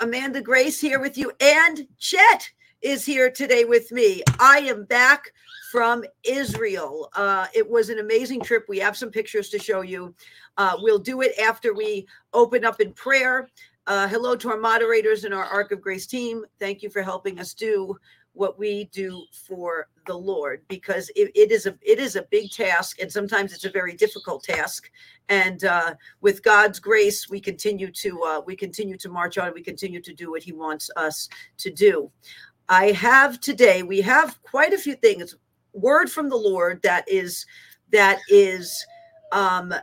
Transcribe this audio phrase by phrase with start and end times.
[0.00, 2.50] Amanda Grace here with you, and Chet
[2.80, 4.22] is here today with me.
[4.38, 5.32] I am back
[5.70, 7.08] from Israel.
[7.14, 8.64] Uh, it was an amazing trip.
[8.68, 10.14] We have some pictures to show you.
[10.56, 13.48] Uh, we'll do it after we open up in prayer.
[13.86, 16.44] Uh, hello to our moderators and our Ark of Grace team.
[16.58, 17.96] Thank you for helping us do
[18.32, 22.50] what we do for the Lord because it, it is a it is a big
[22.50, 24.90] task and sometimes it's a very difficult task.
[25.28, 29.54] And uh, with God's grace, we continue to uh, we continue to march on.
[29.54, 32.10] We continue to do what He wants us to do.
[32.68, 33.82] I have today.
[33.82, 35.34] We have quite a few things.
[35.72, 37.46] Word from the Lord that is
[37.90, 38.84] that is
[39.32, 39.74] um,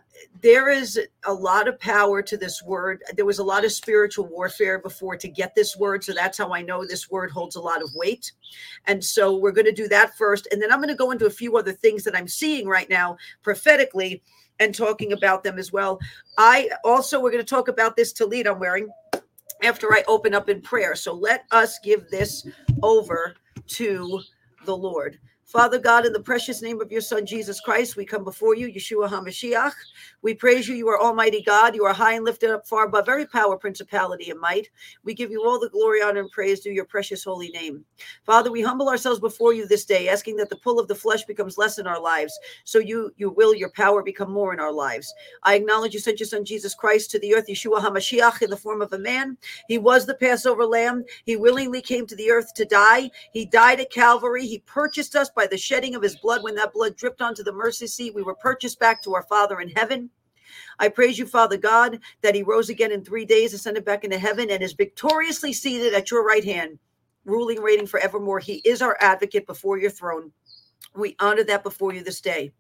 [0.42, 3.04] there is a lot of power to this word.
[3.16, 6.04] There was a lot of spiritual warfare before to get this word.
[6.04, 8.32] So that's how I know this word holds a lot of weight.
[8.86, 10.48] And so we're going to do that first.
[10.52, 12.90] And then I'm going to go into a few other things that I'm seeing right
[12.90, 14.22] now prophetically
[14.60, 16.00] and talking about them as well.
[16.38, 18.88] I also, we're going to talk about this tallit I'm wearing
[19.64, 20.96] after I open up in prayer.
[20.96, 22.48] So let us give this
[22.84, 23.36] over
[23.68, 24.22] to
[24.66, 25.18] the Lord.
[25.50, 28.72] Father God, in the precious name of your Son, Jesus Christ, we come before you,
[28.72, 29.74] Yeshua HaMashiach.
[30.22, 30.76] We praise you.
[30.76, 31.74] You are Almighty God.
[31.74, 34.70] You are high and lifted up far above every power, principality, and might.
[35.04, 37.84] We give you all the glory, honor, and praise through your precious holy name.
[38.28, 41.24] Father, we humble ourselves before you this day, asking that the pull of the flesh
[41.24, 44.72] becomes less in our lives, so you, you will, your power become more in our
[44.72, 45.12] lives.
[45.42, 48.56] I acknowledge you sent your Son, Jesus Christ, to the earth, Yeshua HaMashiach, in the
[48.56, 49.36] form of a man.
[49.68, 51.06] He was the Passover lamb.
[51.26, 53.10] He willingly came to the earth to die.
[53.32, 54.46] He died at Calvary.
[54.46, 56.44] He purchased us by the shedding of his blood.
[56.44, 59.62] When that blood dripped onto the mercy seat, we were purchased back to our Father
[59.62, 60.10] in heaven.
[60.80, 64.20] I praise you, Father God, that he rose again in three days, ascended back into
[64.20, 66.78] heaven, and is victoriously seated at your right hand,
[67.24, 68.40] ruling, reigning forevermore.
[68.40, 70.34] He is our advocate before your throne.
[70.96, 72.52] We honor that before you this day.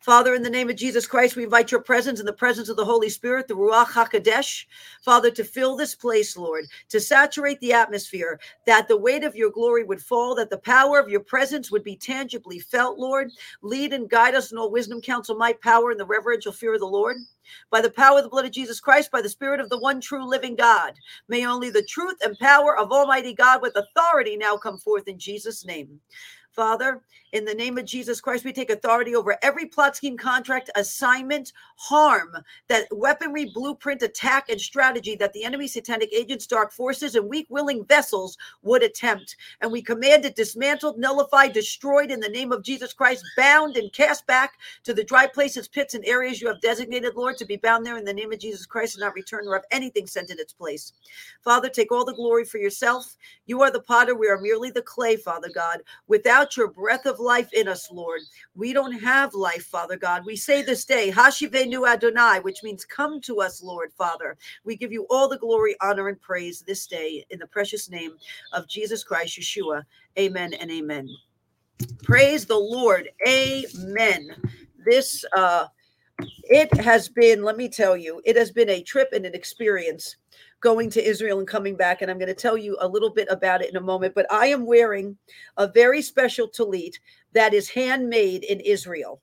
[0.00, 2.76] Father, in the name of Jesus Christ, we invite your presence in the presence of
[2.76, 4.66] the Holy Spirit, the Ruach HaKodesh,
[5.02, 9.50] Father, to fill this place, Lord, to saturate the atmosphere, that the weight of your
[9.50, 13.30] glory would fall, that the power of your presence would be tangibly felt, Lord.
[13.62, 16.80] Lead and guide us in all wisdom, counsel, might, power, and the reverential fear of
[16.80, 17.16] the Lord.
[17.70, 20.00] By the power of the blood of Jesus Christ, by the Spirit of the one
[20.00, 20.94] true living God,
[21.28, 25.18] may only the truth and power of Almighty God with authority now come forth in
[25.18, 26.00] Jesus' name.
[26.52, 30.70] Father, in the name of Jesus Christ, we take authority over every plot scheme, contract,
[30.76, 32.36] assignment, harm,
[32.68, 37.46] that weaponry, blueprint, attack, and strategy that the enemy, satanic agents, dark forces, and weak
[37.48, 39.36] willing vessels would attempt.
[39.62, 43.90] And we command it dismantled, nullified, destroyed in the name of Jesus Christ, bound and
[43.92, 44.52] cast back
[44.84, 47.96] to the dry places, pits, and areas you have designated, Lord, to be bound there
[47.96, 50.52] in the name of Jesus Christ and not return or have anything sent in its
[50.52, 50.92] place.
[51.42, 53.16] Father, take all the glory for yourself.
[53.46, 54.14] You are the potter.
[54.14, 55.80] We are merely the clay, Father God.
[56.08, 58.20] Without your breath of life in us, Lord.
[58.54, 60.24] We don't have life, Father God.
[60.26, 64.36] We say this day, Hashivenu Adonai, which means come to us, Lord, Father.
[64.64, 68.12] We give you all the glory, honor, and praise this day in the precious name
[68.52, 69.82] of Jesus Christ, Yeshua.
[70.18, 71.08] Amen and amen.
[72.02, 73.08] Praise the Lord.
[73.26, 74.36] Amen.
[74.84, 75.66] This uh
[76.44, 80.16] it has been, let me tell you, it has been a trip and an experience
[80.62, 82.00] going to Israel and coming back.
[82.00, 84.14] And I'm going to tell you a little bit about it in a moment.
[84.14, 85.18] But I am wearing
[85.58, 86.94] a very special talit
[87.32, 89.20] that is handmade in Israel.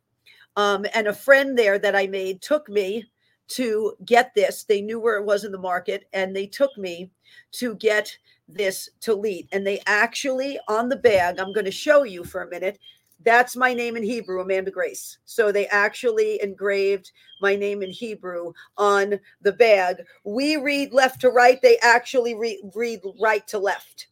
[0.55, 3.05] Um, and a friend there that I made took me
[3.49, 4.63] to get this.
[4.65, 7.09] They knew where it was in the market and they took me
[7.53, 8.15] to get
[8.47, 9.47] this talit.
[9.51, 12.77] And they actually, on the bag, I'm going to show you for a minute,
[13.23, 15.17] that's my name in Hebrew, Amanda Grace.
[15.25, 17.11] So they actually engraved
[17.41, 19.97] my name in Hebrew on the bag.
[20.23, 24.07] We read left to right, they actually read, read right to left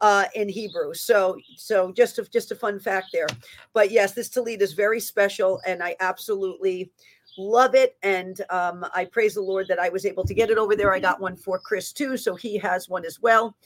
[0.00, 0.94] uh, in Hebrew.
[0.94, 3.26] So, so just a, just a fun fact there.
[3.72, 6.90] But yes, this Tallit is very special, and I absolutely
[7.36, 7.96] love it.
[8.02, 10.92] And um, I praise the Lord that I was able to get it over there.
[10.92, 13.56] I got one for Chris too, so he has one as well.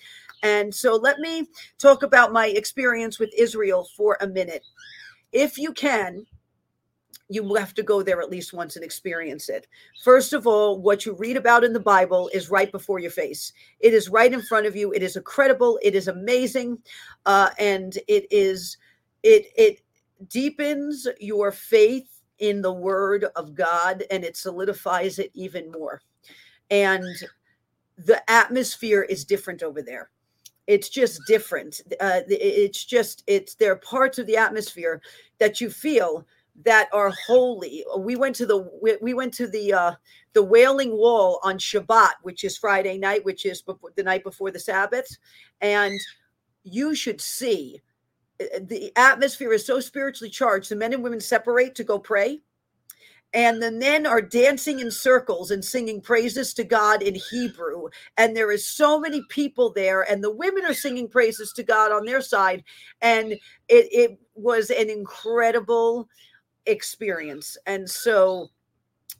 [0.42, 1.48] And so let me
[1.78, 4.64] talk about my experience with Israel for a minute.
[5.32, 6.26] If you can,
[7.28, 9.66] you have to go there at least once and experience it.
[10.04, 13.52] First of all, what you read about in the Bible is right before your face.
[13.80, 14.92] It is right in front of you.
[14.92, 15.78] It is incredible.
[15.82, 16.78] It is amazing,
[17.24, 18.76] uh, and it is
[19.22, 19.80] it it
[20.28, 26.02] deepens your faith in the Word of God, and it solidifies it even more.
[26.70, 27.04] And
[27.96, 30.10] the atmosphere is different over there
[30.72, 31.82] it's just different.
[32.00, 35.02] Uh, it's just it's there are parts of the atmosphere
[35.38, 36.26] that you feel
[36.64, 37.84] that are holy.
[37.98, 39.92] We went to the we, we went to the uh
[40.32, 44.50] the wailing wall on shabbat which is friday night which is before, the night before
[44.50, 45.18] the sabbath
[45.60, 45.92] and
[46.64, 47.82] you should see
[48.40, 52.40] uh, the atmosphere is so spiritually charged the men and women separate to go pray
[53.34, 57.88] and the men are dancing in circles and singing praises to God in Hebrew.
[58.18, 61.92] And there is so many people there, and the women are singing praises to God
[61.92, 62.62] on their side.
[63.00, 66.08] And it, it was an incredible
[66.66, 67.56] experience.
[67.66, 68.50] And so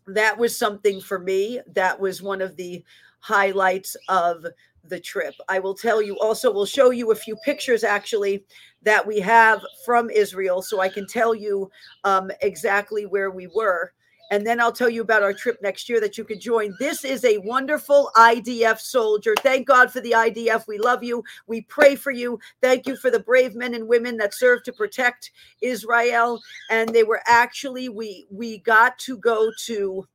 [0.06, 1.61] that was something for me.
[1.75, 2.85] That was one of the
[3.20, 4.44] highlights of
[4.85, 5.35] the trip.
[5.49, 8.44] I will tell you also, we'll show you a few pictures actually
[8.82, 11.70] that we have from Israel so I can tell you
[12.05, 13.93] um, exactly where we were.
[14.32, 16.75] And then I'll tell you about our trip next year that you can join.
[16.79, 19.34] This is a wonderful IDF soldier.
[19.40, 20.67] Thank God for the IDF.
[20.67, 21.23] We love you.
[21.46, 22.40] We pray for you.
[22.62, 26.40] Thank you for the brave men and women that serve to protect Israel.
[26.70, 30.08] And they were actually, we we got to go to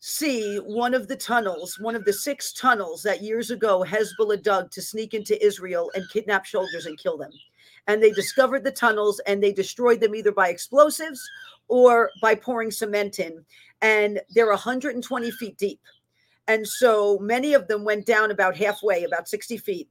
[0.00, 4.70] see one of the tunnels, one of the six tunnels that years ago Hezbollah dug
[4.72, 7.32] to sneak into Israel and kidnap soldiers and kill them.
[7.86, 11.26] And they discovered the tunnels and they destroyed them either by explosives
[11.68, 13.44] or by pouring cement in.
[13.82, 15.80] And they're 120 feet deep.
[16.46, 19.88] And so many of them went down about halfway, about 60 feet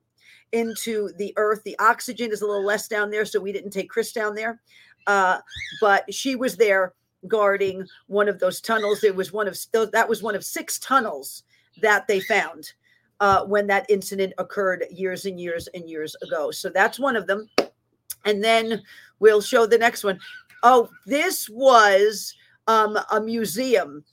[0.51, 1.63] into the earth.
[1.63, 4.61] The oxygen is a little less down there, so we didn't take Chris down there.
[5.07, 5.39] Uh,
[5.81, 6.93] but she was there
[7.27, 9.03] guarding one of those tunnels.
[9.03, 9.57] It was one of
[9.91, 11.43] that was one of six tunnels
[11.81, 12.73] that they found
[13.19, 16.51] uh, when that incident occurred years and years and years ago.
[16.51, 17.49] So that's one of them.
[18.25, 18.81] And then
[19.19, 20.19] we'll show the next one.
[20.63, 22.33] Oh, this was
[22.67, 24.03] um, a museum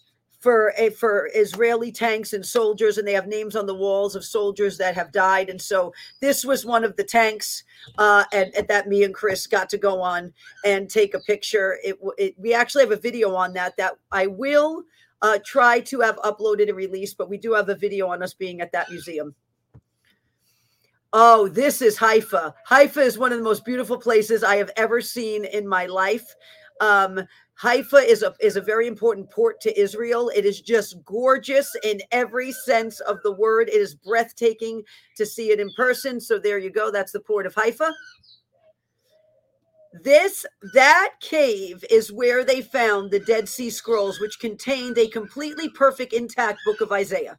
[0.40, 4.24] for a for Israeli tanks and soldiers, and they have names on the walls of
[4.24, 5.50] soldiers that have died.
[5.50, 7.62] And so this was one of the tanks,
[7.98, 10.32] uh, and, and that me and Chris got to go on
[10.64, 11.78] and take a picture.
[11.84, 14.82] It, it we actually have a video on that that I will
[15.22, 18.34] uh, try to have uploaded and released, but we do have a video on us
[18.34, 19.34] being at that museum.
[21.12, 22.54] Oh, this is Haifa.
[22.64, 26.34] Haifa is one of the most beautiful places I have ever seen in my life.
[26.80, 27.20] Um,
[27.60, 30.30] Haifa is a is a very important port to Israel.
[30.34, 33.68] It is just gorgeous in every sense of the word.
[33.68, 34.82] It is breathtaking
[35.16, 36.20] to see it in person.
[36.20, 36.90] So there you go.
[36.90, 37.92] That's the port of Haifa.
[40.04, 45.68] This that cave is where they found the Dead Sea Scrolls, which contained a completely
[45.68, 47.38] perfect intact book of Isaiah.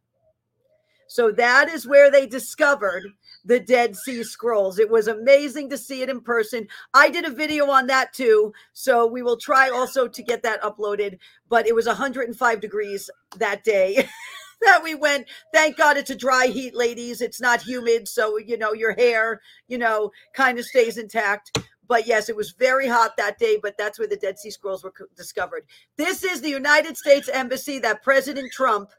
[1.08, 3.04] So that is where they discovered
[3.46, 4.80] the Dead Sea Scrolls.
[4.80, 6.68] It was amazing to see it in person.
[6.94, 8.54] I did a video on that too.
[8.74, 11.18] So we will try also to get that uploaded.
[11.50, 14.08] But it was 105 degrees that day.
[14.62, 15.28] that we went.
[15.54, 17.22] Thank God it's a dry heat, ladies.
[17.22, 18.08] It's not humid.
[18.08, 21.58] So, you know, your hair, you know, kind of stays intact.
[21.88, 24.84] But yes, it was very hot that day, but that's where the Dead Sea Scrolls
[24.84, 25.66] were discovered.
[25.98, 28.92] This is the United States Embassy that President Trump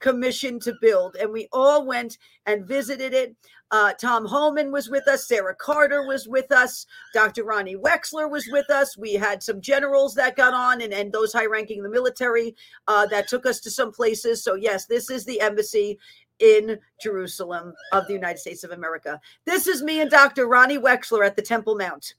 [0.00, 1.16] commissioned to build.
[1.16, 3.36] And we all went and visited it.
[3.70, 5.26] Uh, Tom Homan was with us.
[5.26, 6.86] Sarah Carter was with us.
[7.12, 7.44] Dr.
[7.44, 8.96] Ronnie Wexler was with us.
[8.96, 12.54] We had some generals that got on and, and those high ranking in the military
[12.86, 14.44] uh, that took us to some places.
[14.44, 15.98] So, yes, this is the embassy
[16.38, 19.20] in Jerusalem of the United States of America.
[19.46, 20.46] This is me and Dr.
[20.46, 22.14] Ronnie Wexler at the Temple Mount.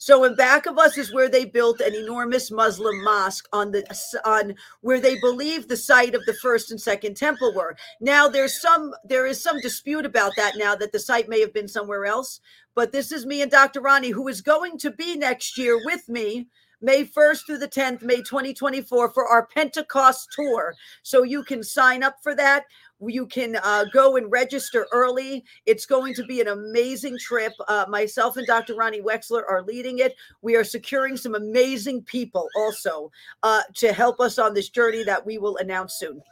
[0.00, 3.84] So in back of us is where they built an enormous Muslim mosque on the
[4.24, 7.76] on where they believe the site of the first and second temple were.
[8.00, 11.52] Now there's some there is some dispute about that now that the site may have
[11.52, 12.40] been somewhere else.
[12.74, 13.82] But this is me and Dr.
[13.82, 16.46] Ronnie, who is going to be next year with me
[16.80, 20.74] May 1st through the 10th, May 2024, for our Pentecost tour.
[21.02, 22.64] So you can sign up for that.
[23.06, 25.44] You can uh, go and register early.
[25.66, 27.52] It's going to be an amazing trip.
[27.66, 28.74] Uh, myself and Dr.
[28.74, 30.14] Ronnie Wexler are leading it.
[30.42, 33.10] We are securing some amazing people also
[33.42, 36.22] uh, to help us on this journey that we will announce soon.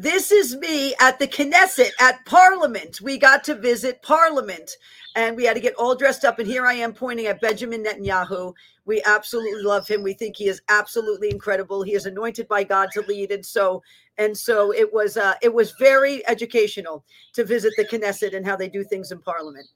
[0.00, 3.02] This is me at the Knesset at Parliament.
[3.02, 4.70] We got to visit Parliament
[5.14, 6.38] and we had to get all dressed up.
[6.38, 8.54] And here I am pointing at Benjamin Netanyahu.
[8.86, 10.02] We absolutely love him.
[10.02, 11.82] We think he is absolutely incredible.
[11.82, 13.30] He is anointed by God to lead.
[13.30, 13.82] And so,
[14.20, 18.54] and so it was, uh, it was very educational to visit the Knesset and how
[18.54, 19.66] they do things in Parliament.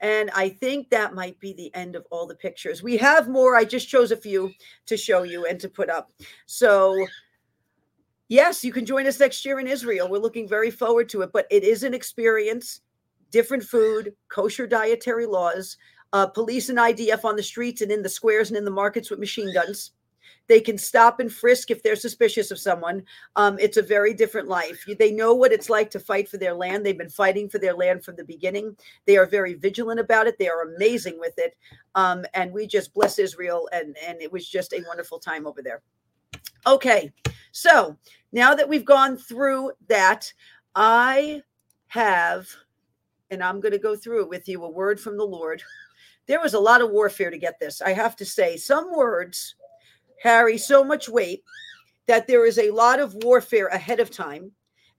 [0.00, 2.82] And I think that might be the end of all the pictures.
[2.82, 3.56] We have more.
[3.56, 4.52] I just chose a few
[4.84, 6.12] to show you and to put up.
[6.44, 7.06] So
[8.28, 10.06] yes, you can join us next year in Israel.
[10.06, 12.82] We're looking very forward to it, but it is an experience,
[13.30, 15.78] different food, kosher dietary laws,
[16.12, 19.08] uh, police and IDF on the streets and in the squares and in the markets
[19.08, 19.92] with machine guns.
[20.48, 23.02] They can stop and frisk if they're suspicious of someone.
[23.34, 24.84] Um, it's a very different life.
[24.98, 26.84] They know what it's like to fight for their land.
[26.84, 28.76] They've been fighting for their land from the beginning.
[29.06, 30.38] They are very vigilant about it.
[30.38, 31.56] They are amazing with it.
[31.94, 33.68] Um, and we just bless Israel.
[33.72, 35.82] And, and it was just a wonderful time over there.
[36.66, 37.12] Okay.
[37.52, 37.96] So
[38.32, 40.32] now that we've gone through that,
[40.74, 41.42] I
[41.88, 42.48] have,
[43.30, 45.62] and I'm going to go through it with you, a word from the Lord
[46.26, 47.80] there was a lot of warfare to get this.
[47.80, 49.54] I have to say, some words
[50.22, 51.42] carry so much weight
[52.06, 54.52] that there is a lot of warfare ahead of time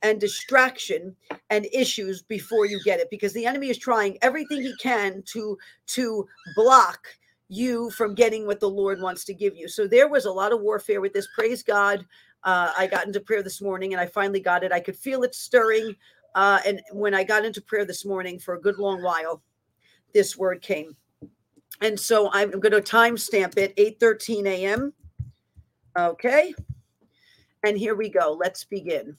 [0.03, 1.15] and distraction
[1.49, 5.57] and issues before you get it because the enemy is trying everything he can to
[5.87, 7.07] to block
[7.49, 9.67] you from getting what the lord wants to give you.
[9.67, 11.27] So there was a lot of warfare with this.
[11.33, 12.05] Praise god.
[12.43, 14.71] Uh, i got into prayer this morning and i finally got it.
[14.71, 15.95] I could feel it stirring
[16.35, 19.41] uh, and when i got into prayer this morning for a good long while
[20.13, 20.95] this word came.
[21.81, 24.93] And so i'm going to timestamp it 8 13 a.m
[25.97, 26.53] okay
[27.63, 29.17] and here we go let's begin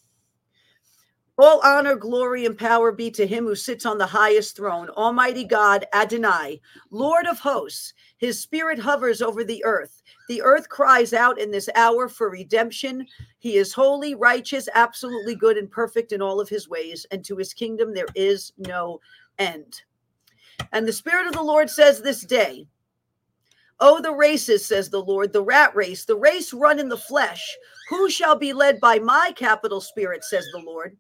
[1.41, 5.45] all honor, glory, and power be to him who sits on the highest throne, Almighty
[5.45, 7.95] God, Adonai, Lord of hosts.
[8.17, 10.03] His spirit hovers over the earth.
[10.29, 13.07] The earth cries out in this hour for redemption.
[13.39, 17.37] He is holy, righteous, absolutely good, and perfect in all of his ways, and to
[17.37, 18.99] his kingdom there is no
[19.39, 19.83] end.
[20.73, 22.67] And the Spirit of the Lord says this day,
[23.81, 27.57] Oh, the races, says the Lord, the rat race, the race run in the flesh.
[27.89, 30.97] Who shall be led by my capital spirit, says the Lord?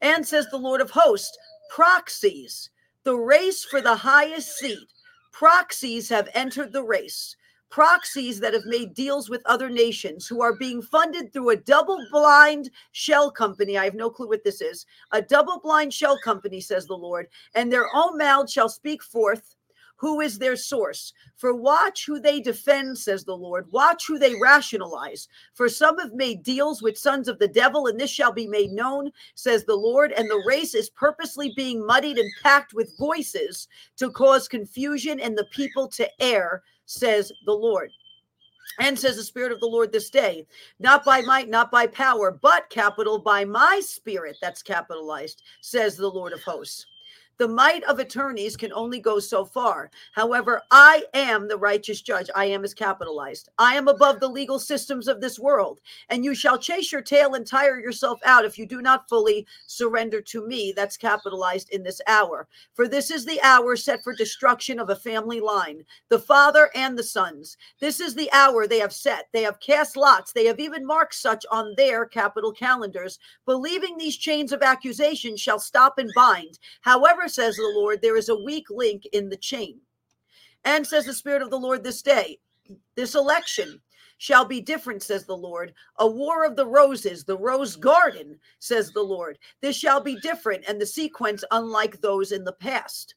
[0.00, 1.36] And says the Lord of hosts,
[1.70, 2.70] proxies,
[3.04, 4.88] the race for the highest seat.
[5.32, 7.36] Proxies have entered the race.
[7.68, 12.04] Proxies that have made deals with other nations who are being funded through a double
[12.10, 13.78] blind shell company.
[13.78, 14.86] I have no clue what this is.
[15.12, 19.56] A double blind shell company, says the Lord, and their own mouths shall speak forth
[20.00, 21.12] who is their source.
[21.36, 23.70] For watch who they defend, says the Lord.
[23.70, 25.28] Watch who they rationalize.
[25.52, 28.70] For some have made deals with sons of the devil, and this shall be made
[28.70, 30.12] known, says the Lord.
[30.12, 35.36] And the race is purposely being muddied and packed with voices to cause confusion and
[35.36, 37.90] the people to err, says the Lord.
[38.78, 40.46] And says the Spirit of the Lord this day,
[40.78, 46.08] not by might, not by power, but capital by my Spirit, that's capitalized, says the
[46.08, 46.86] Lord of hosts.
[47.40, 49.90] The might of attorneys can only go so far.
[50.12, 52.28] However, I am the righteous judge.
[52.34, 53.48] I am is capitalized.
[53.56, 55.80] I am above the legal systems of this world.
[56.10, 59.46] And you shall chase your tail and tire yourself out if you do not fully
[59.66, 60.74] surrender to me.
[60.76, 62.46] That's capitalized in this hour.
[62.74, 66.98] For this is the hour set for destruction of a family line, the father and
[66.98, 67.56] the sons.
[67.80, 69.28] This is the hour they have set.
[69.32, 70.34] They have cast lots.
[70.34, 75.58] They have even marked such on their capital calendars, believing these chains of accusation shall
[75.58, 76.58] stop and bind.
[76.82, 79.80] However, says the Lord, there is a weak link in the chain.
[80.64, 82.38] And says the Spirit of the Lord this day,
[82.96, 83.80] this election
[84.18, 85.72] shall be different, says the Lord.
[85.98, 89.38] A war of the roses, the rose garden, says the Lord.
[89.62, 93.14] This shall be different, and the sequence unlike those in the past.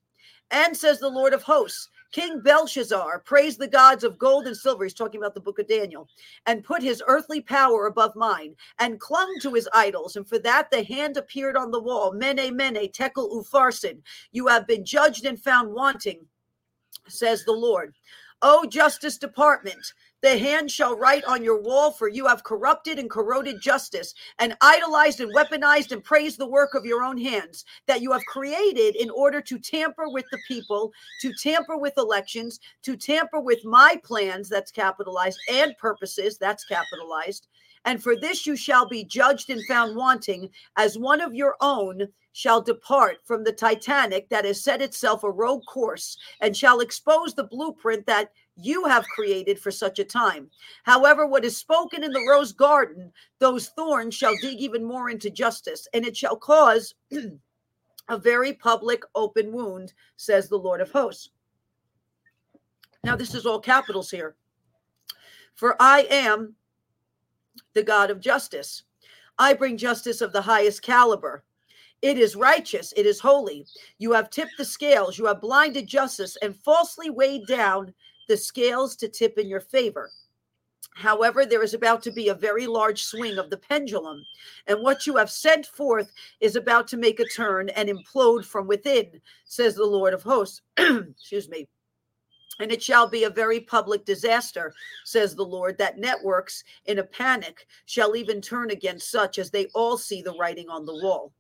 [0.52, 4.86] And says the Lord of hosts, King Belshazzar praised the gods of gold and silver.
[4.86, 6.08] He's talking about the book of Daniel,
[6.46, 10.16] and put his earthly power above mine, and clung to his idols.
[10.16, 12.14] And for that the hand appeared on the wall.
[12.14, 13.98] Mene, mene, tekel upharsin.
[14.32, 16.26] You have been judged and found wanting,
[17.08, 17.96] says the Lord.
[18.44, 23.10] O Justice Department, the hand shall write on your wall, for you have corrupted and
[23.10, 28.02] corroded justice, and idolized and weaponized and praised the work of your own hands that
[28.02, 32.96] you have created in order to tamper with the people, to tamper with elections, to
[32.96, 37.48] tamper with my plans, that's capitalized, and purposes, that's capitalized.
[37.86, 42.08] And for this you shall be judged and found wanting, as one of your own
[42.32, 47.34] shall depart from the Titanic that has set itself a rogue course, and shall expose
[47.34, 50.50] the blueprint that you have created for such a time.
[50.84, 55.30] However, what is spoken in the rose garden, those thorns shall dig even more into
[55.30, 56.94] justice, and it shall cause
[58.10, 61.30] a very public open wound, says the Lord of hosts.
[63.04, 64.36] Now, this is all capitals here.
[65.56, 66.56] For I am
[67.74, 68.84] the God of justice.
[69.38, 71.44] I bring justice of the highest caliber.
[72.02, 73.66] It is righteous, it is holy.
[73.98, 77.94] You have tipped the scales, you have blinded justice and falsely weighed down
[78.28, 80.12] the scales to tip in your favor.
[80.96, 84.24] However, there is about to be a very large swing of the pendulum,
[84.68, 88.68] and what you have sent forth is about to make a turn and implode from
[88.68, 90.62] within, says the Lord of hosts.
[90.78, 91.68] Excuse me.
[92.60, 94.72] And it shall be a very public disaster,
[95.04, 99.66] says the Lord, that networks in a panic shall even turn against such as they
[99.74, 101.34] all see the writing on the wall.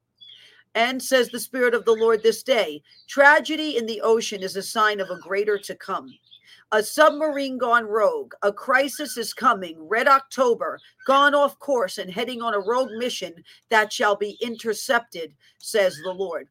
[0.73, 4.63] And says the Spirit of the Lord this day tragedy in the ocean is a
[4.63, 6.09] sign of a greater to come
[6.71, 12.41] a submarine gone rogue, a crisis is coming, Red October, gone off course and heading
[12.41, 13.33] on a rogue mission
[13.69, 16.47] that shall be intercepted, says the Lord.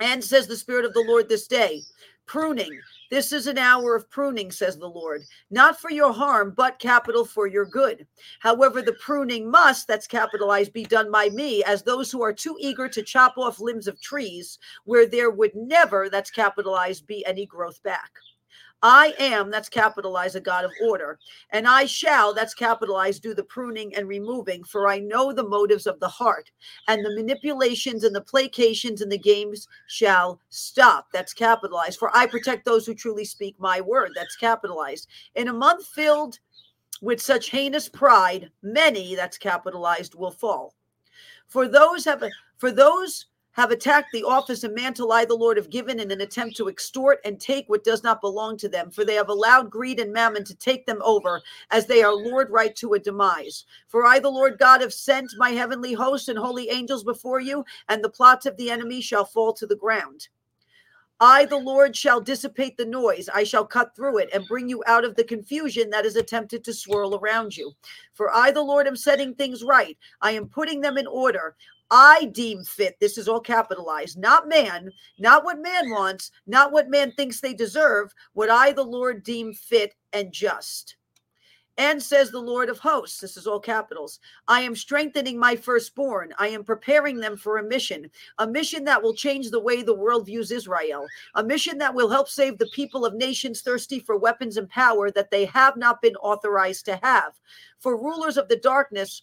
[0.00, 1.80] And says the Spirit of the Lord this day,
[2.26, 2.78] pruning.
[3.10, 7.24] This is an hour of pruning, says the Lord, not for your harm, but capital
[7.24, 8.06] for your good.
[8.40, 12.56] However, the pruning must, that's capitalized, be done by me, as those who are too
[12.58, 17.46] eager to chop off limbs of trees where there would never, that's capitalized, be any
[17.46, 18.10] growth back.
[18.86, 21.18] I am, that's capitalized, a God of order.
[21.50, 25.86] And I shall, that's capitalized, do the pruning and removing, for I know the motives
[25.86, 26.50] of the heart.
[26.86, 31.06] And the manipulations and the placations and the games shall stop.
[31.14, 31.98] That's capitalized.
[31.98, 34.10] For I protect those who truly speak my word.
[34.14, 35.08] That's capitalized.
[35.34, 36.38] In a month filled
[37.00, 40.74] with such heinous pride, many, that's capitalized, will fall.
[41.48, 42.22] For those have
[42.58, 46.20] for those have attacked the office and mantle I, the Lord, have given in an
[46.20, 48.90] attempt to extort and take what does not belong to them.
[48.90, 52.50] For they have allowed greed and mammon to take them over, as they are lured
[52.50, 53.64] right to a demise.
[53.88, 57.64] For I, the Lord God, have sent my heavenly hosts and holy angels before you,
[57.88, 60.28] and the plots of the enemy shall fall to the ground.
[61.20, 63.28] I, the Lord, shall dissipate the noise.
[63.32, 66.64] I shall cut through it and bring you out of the confusion that is attempted
[66.64, 67.72] to swirl around you.
[68.14, 69.96] For I, the Lord, am setting things right.
[70.20, 71.54] I am putting them in order.
[71.96, 72.98] I deem fit.
[72.98, 77.54] This is all capitalized, not man, not what man wants, not what man thinks they
[77.54, 80.96] deserve, what I, the Lord, deem fit and just.
[81.78, 86.34] And says the Lord of hosts, this is all capitals, I am strengthening my firstborn.
[86.36, 89.94] I am preparing them for a mission, a mission that will change the way the
[89.94, 94.18] world views Israel, a mission that will help save the people of nations thirsty for
[94.18, 97.34] weapons and power that they have not been authorized to have.
[97.78, 99.22] For rulers of the darkness,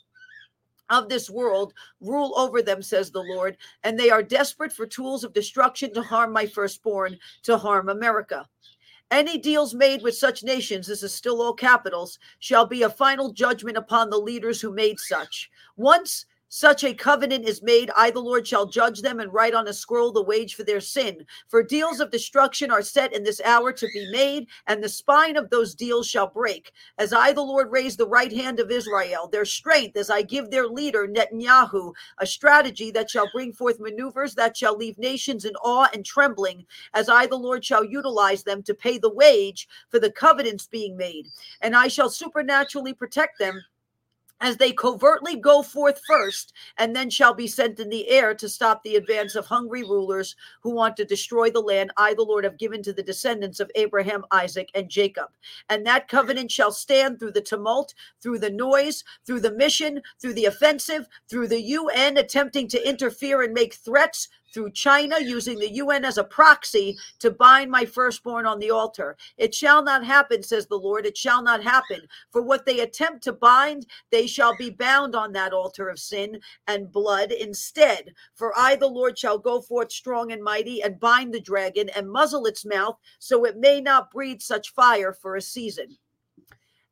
[0.91, 5.23] of this world rule over them, says the Lord, and they are desperate for tools
[5.23, 8.47] of destruction to harm my firstborn, to harm America.
[9.09, 13.33] Any deals made with such nations, this is still all capitals, shall be a final
[13.33, 15.49] judgment upon the leaders who made such.
[15.75, 17.89] Once such a covenant is made.
[17.95, 20.81] I, the Lord, shall judge them and write on a scroll the wage for their
[20.81, 21.25] sin.
[21.47, 25.37] For deals of destruction are set in this hour to be made, and the spine
[25.37, 26.73] of those deals shall break.
[26.97, 30.51] As I, the Lord, raise the right hand of Israel, their strength, as I give
[30.51, 35.55] their leader, Netanyahu, a strategy that shall bring forth maneuvers that shall leave nations in
[35.63, 39.99] awe and trembling, as I, the Lord, shall utilize them to pay the wage for
[39.99, 41.27] the covenants being made.
[41.61, 43.63] And I shall supernaturally protect them
[44.41, 48.49] as they covertly go forth first, and then shall be sent in the air to
[48.49, 52.43] stop the advance of hungry rulers who want to destroy the land I, the Lord,
[52.43, 55.29] have given to the descendants of Abraham, Isaac, and Jacob.
[55.69, 60.33] And that covenant shall stand through the tumult, through the noise, through the mission, through
[60.33, 65.71] the offensive, through the UN attempting to interfere and make threats, through China using the
[65.73, 69.17] UN as a proxy to bind my firstborn on the altar.
[69.37, 71.05] It shall not happen, says the Lord.
[71.05, 72.01] It shall not happen.
[72.31, 76.39] For what they attempt to bind, they shall be bound on that altar of sin
[76.67, 78.13] and blood instead.
[78.35, 82.11] For I, the Lord, shall go forth strong and mighty and bind the dragon and
[82.11, 85.97] muzzle its mouth so it may not breathe such fire for a season.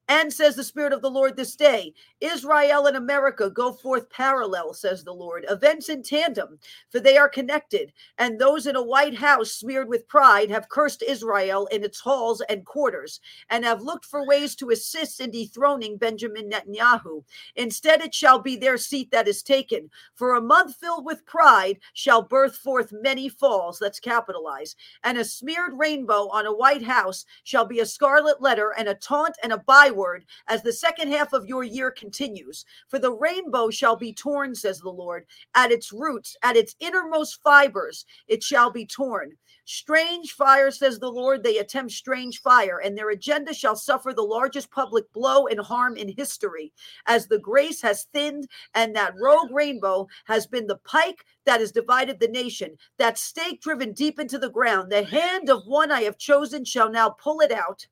[0.09, 4.73] And says the Spirit of the Lord this day Israel and America go forth parallel,
[4.73, 6.57] says the Lord, events in tandem,
[6.89, 7.93] for they are connected.
[8.17, 12.41] And those in a white house smeared with pride have cursed Israel in its halls
[12.49, 13.19] and quarters,
[13.51, 17.23] and have looked for ways to assist in dethroning Benjamin Netanyahu.
[17.55, 19.91] Instead, it shall be their seat that is taken.
[20.15, 25.23] For a month filled with pride shall birth forth many falls, that's capitalized, and a
[25.23, 29.53] smeared rainbow on a white house shall be a scarlet letter and a taunt and
[29.53, 32.63] a byword forward as the second half of your year continues.
[32.87, 37.41] For the rainbow shall be torn, says the Lord, at its roots, at its innermost
[37.43, 39.33] fibers, it shall be torn.
[39.65, 44.21] Strange fire, says the Lord, they attempt strange fire, and their agenda shall suffer the
[44.21, 46.71] largest public blow and harm in history,
[47.05, 51.73] as the grace has thinned, and that rogue rainbow has been the pike that has
[51.73, 54.91] divided the nation, that stake driven deep into the ground.
[54.91, 57.85] The hand of one I have chosen shall now pull it out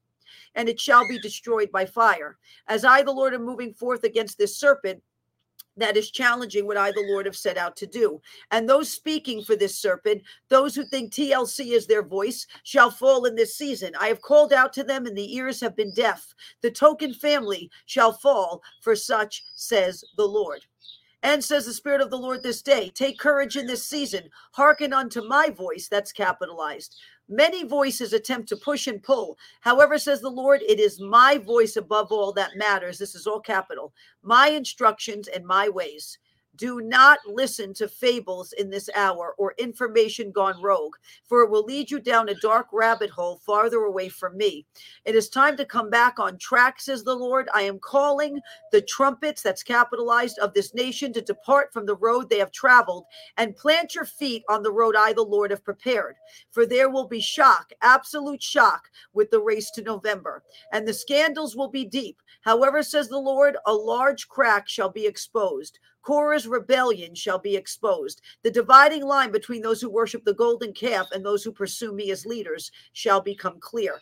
[0.55, 2.37] and it shall be destroyed by fire.
[2.67, 5.01] As I, the Lord, am moving forth against this serpent,
[5.77, 8.19] that is challenging what I, the Lord, have set out to do.
[8.51, 13.25] And those speaking for this serpent, those who think TLC is their voice, shall fall
[13.25, 13.93] in this season.
[13.99, 16.33] I have called out to them, and the ears have been deaf.
[16.61, 20.65] The token family shall fall, for such says the Lord.
[21.23, 24.93] And says the Spirit of the Lord this day, take courage in this season, hearken
[24.93, 26.95] unto my voice, that's capitalized.
[27.29, 29.37] Many voices attempt to push and pull.
[29.61, 32.97] However, says the Lord, it is my voice above all that matters.
[32.97, 33.93] This is all capital.
[34.23, 36.19] My instructions and my ways.
[36.57, 41.63] Do not listen to fables in this hour or information gone rogue, for it will
[41.63, 44.65] lead you down a dark rabbit hole farther away from me.
[45.05, 47.47] It is time to come back on track, says the Lord.
[47.53, 48.39] I am calling
[48.71, 53.05] the trumpets, that's capitalized, of this nation to depart from the road they have traveled
[53.37, 56.15] and plant your feet on the road I, the Lord, have prepared.
[56.49, 61.55] For there will be shock, absolute shock, with the race to November, and the scandals
[61.55, 62.21] will be deep.
[62.41, 65.79] However, says the Lord, a large crack shall be exposed.
[66.07, 68.21] Korah's rebellion shall be exposed.
[68.41, 72.11] The dividing line between those who worship the golden calf and those who pursue me
[72.11, 73.99] as leaders shall become clear.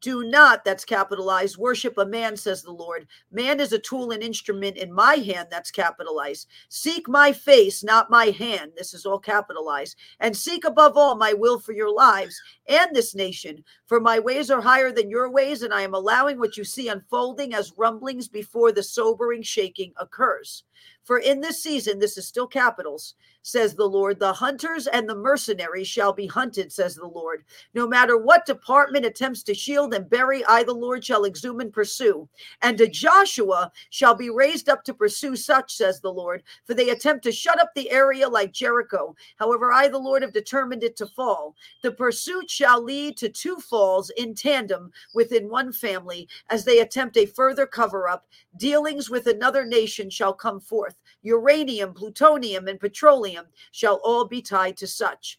[0.00, 3.06] Do not, that's capitalized, worship a man, says the Lord.
[3.30, 6.48] Man is a tool and instrument in my hand, that's capitalized.
[6.70, 8.72] Seek my face, not my hand.
[8.78, 9.96] This is all capitalized.
[10.20, 13.62] And seek above all my will for your lives and this nation.
[13.84, 16.88] For my ways are higher than your ways, and I am allowing what you see
[16.88, 20.64] unfolding as rumblings before the sobering shaking occurs.
[21.10, 25.16] For in this season, this is still capitals, says the Lord, the hunters and the
[25.16, 27.42] mercenaries shall be hunted, says the Lord.
[27.74, 31.72] No matter what department attempts to shield and bury, I, the Lord, shall exhume and
[31.72, 32.28] pursue.
[32.62, 36.90] And to Joshua shall be raised up to pursue such, says the Lord, for they
[36.90, 39.16] attempt to shut up the area like Jericho.
[39.34, 41.56] However, I, the Lord, have determined it to fall.
[41.82, 47.16] The pursuit shall lead to two falls in tandem within one family as they attempt
[47.16, 48.28] a further cover up.
[48.58, 50.94] Dealings with another nation shall come forth.
[51.22, 55.38] Uranium, plutonium, and petroleum shall all be tied to such.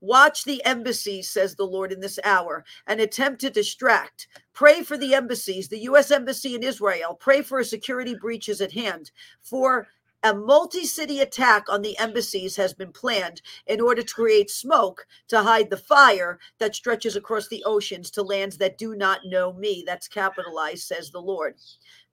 [0.00, 4.28] Watch the embassies, says the Lord, in this hour, and attempt to distract.
[4.52, 6.10] Pray for the embassies, the U.S.
[6.10, 7.14] Embassy in Israel.
[7.14, 9.10] Pray for a security breach is at hand.
[9.40, 9.88] For
[10.22, 15.06] a multi city attack on the embassies has been planned in order to create smoke
[15.28, 19.52] to hide the fire that stretches across the oceans to lands that do not know
[19.52, 19.84] me.
[19.86, 21.54] That's capitalized, says the Lord.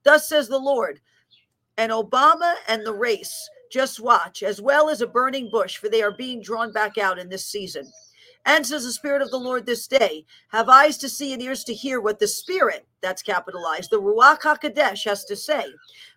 [0.03, 1.01] Thus says the Lord,
[1.77, 3.49] and Obama and the race.
[3.71, 7.17] Just watch, as well as a burning bush, for they are being drawn back out
[7.17, 7.91] in this season.
[8.45, 11.63] And says the Spirit of the Lord this day, have eyes to see and ears
[11.63, 15.63] to hear what the Spirit, that's capitalized, the Ruach HaKodesh has to say.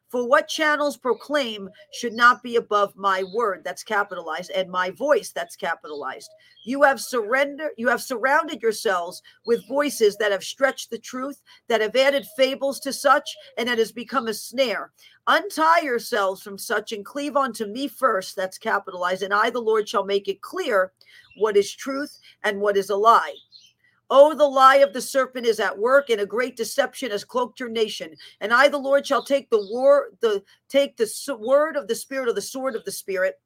[0.08, 5.32] For what channels proclaim should not be above my word, that's capitalized, and my voice,
[5.32, 6.30] that's capitalized.
[6.64, 11.80] You have surrendered, you have surrounded yourselves with voices that have stretched the truth, that
[11.80, 14.92] have added fables to such, and it has become a snare.
[15.26, 19.88] Untie yourselves from such and cleave unto me first, that's capitalized, and I, the Lord,
[19.88, 20.92] shall make it clear
[21.38, 23.34] what is truth and what is a lie.
[24.08, 27.58] Oh, the lie of the serpent is at work, and a great deception has cloaked
[27.58, 28.14] your nation.
[28.40, 32.28] And I, the Lord, shall take the war, the take the word of the spirit,
[32.28, 33.40] of the sword of the spirit,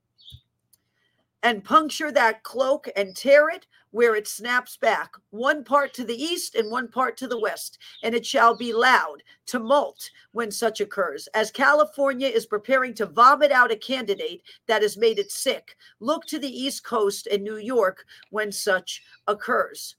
[1.43, 6.15] and puncture that cloak and tear it where it snaps back, one part to the
[6.15, 7.79] east and one part to the west.
[8.03, 11.29] And it shall be loud, tumult when such occurs.
[11.35, 16.25] As California is preparing to vomit out a candidate that has made it sick, look
[16.27, 19.97] to the East Coast and New York when such occurs.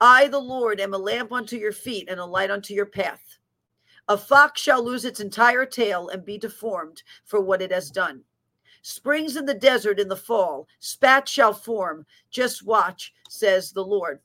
[0.00, 3.38] I, the Lord, am a lamp unto your feet and a light unto your path.
[4.08, 8.22] A fox shall lose its entire tail and be deformed for what it has done.
[8.82, 12.06] Springs in the desert in the fall, spat shall form.
[12.30, 14.20] Just watch, says the Lord.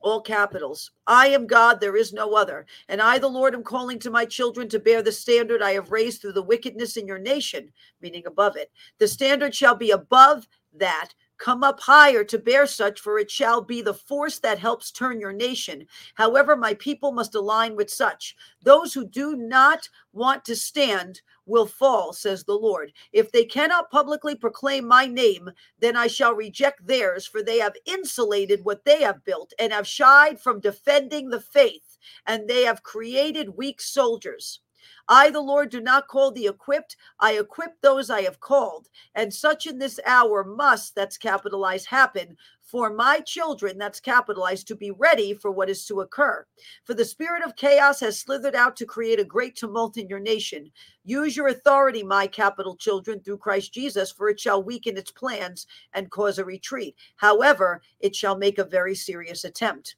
[0.00, 0.92] All capitals.
[1.06, 2.66] I am God, there is no other.
[2.88, 5.92] And I, the Lord, am calling to my children to bear the standard I have
[5.92, 8.70] raised through the wickedness in your nation, meaning above it.
[8.98, 13.60] The standard shall be above that Come up higher to bear such, for it shall
[13.60, 15.86] be the force that helps turn your nation.
[16.14, 18.36] However, my people must align with such.
[18.62, 22.92] Those who do not want to stand will fall, says the Lord.
[23.12, 25.48] If they cannot publicly proclaim my name,
[25.78, 29.86] then I shall reject theirs, for they have insulated what they have built and have
[29.86, 34.60] shied from defending the faith, and they have created weak soldiers.
[35.08, 36.96] I, the Lord, do not call the equipped.
[37.20, 38.88] I equip those I have called.
[39.14, 42.36] And such in this hour must, that's capitalized, happen
[42.68, 46.46] for my children, that's capitalized, to be ready for what is to occur.
[46.84, 50.20] For the spirit of chaos has slithered out to create a great tumult in your
[50.20, 50.70] nation.
[51.04, 55.66] Use your authority, my capital children, through Christ Jesus, for it shall weaken its plans
[55.94, 56.94] and cause a retreat.
[57.16, 59.96] However, it shall make a very serious attempt.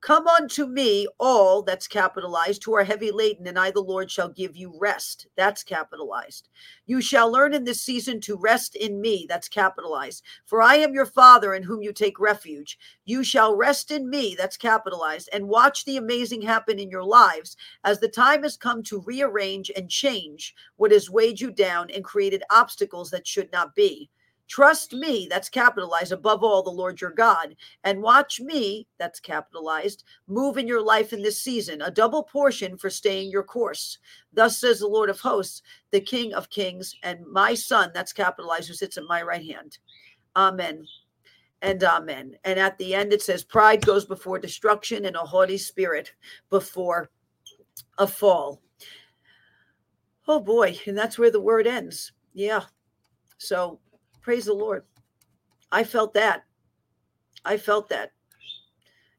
[0.00, 4.28] Come unto me, all that's capitalized, who are heavy laden, and I, the Lord, shall
[4.28, 5.26] give you rest.
[5.36, 6.48] That's capitalized.
[6.86, 9.26] You shall learn in this season to rest in me.
[9.28, 10.22] That's capitalized.
[10.46, 12.78] For I am your father in whom you take refuge.
[13.06, 14.36] You shall rest in me.
[14.38, 15.30] That's capitalized.
[15.32, 19.68] And watch the amazing happen in your lives as the time has come to rearrange
[19.74, 24.10] and change what has weighed you down and created obstacles that should not be.
[24.48, 30.04] Trust me, that's capitalized, above all, the Lord your God, and watch me, that's capitalized,
[30.26, 33.98] move in your life in this season, a double portion for staying your course.
[34.32, 38.68] Thus says the Lord of hosts, the King of kings, and my son, that's capitalized,
[38.68, 39.78] who sits at my right hand.
[40.34, 40.86] Amen
[41.62, 42.36] and amen.
[42.44, 46.12] And at the end, it says, Pride goes before destruction, and a haughty spirit
[46.50, 47.10] before
[47.98, 48.62] a fall.
[50.26, 52.12] Oh boy, and that's where the word ends.
[52.34, 52.62] Yeah.
[53.38, 53.80] So
[54.28, 54.84] Praise the Lord.
[55.72, 56.44] I felt that.
[57.46, 58.12] I felt that.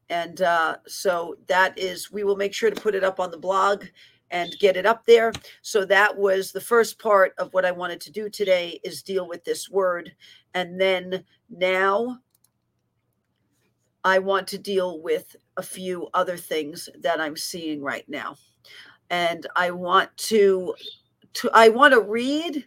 [0.08, 3.36] And uh, so that is, we will make sure to put it up on the
[3.36, 3.86] blog
[4.30, 5.32] and get it up there.
[5.62, 9.26] So that was the first part of what I wanted to do today is deal
[9.26, 10.12] with this word.
[10.54, 12.20] And then now
[14.04, 18.36] I want to deal with a few other things that I'm seeing right now.
[19.10, 20.72] And I want to,
[21.32, 22.64] to I want to read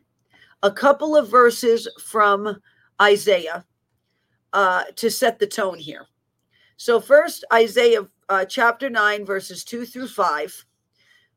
[0.63, 2.59] a couple of verses from
[3.01, 3.65] Isaiah
[4.53, 6.07] uh, to set the tone here.
[6.77, 10.65] So, first, Isaiah uh, chapter 9, verses 2 through 5.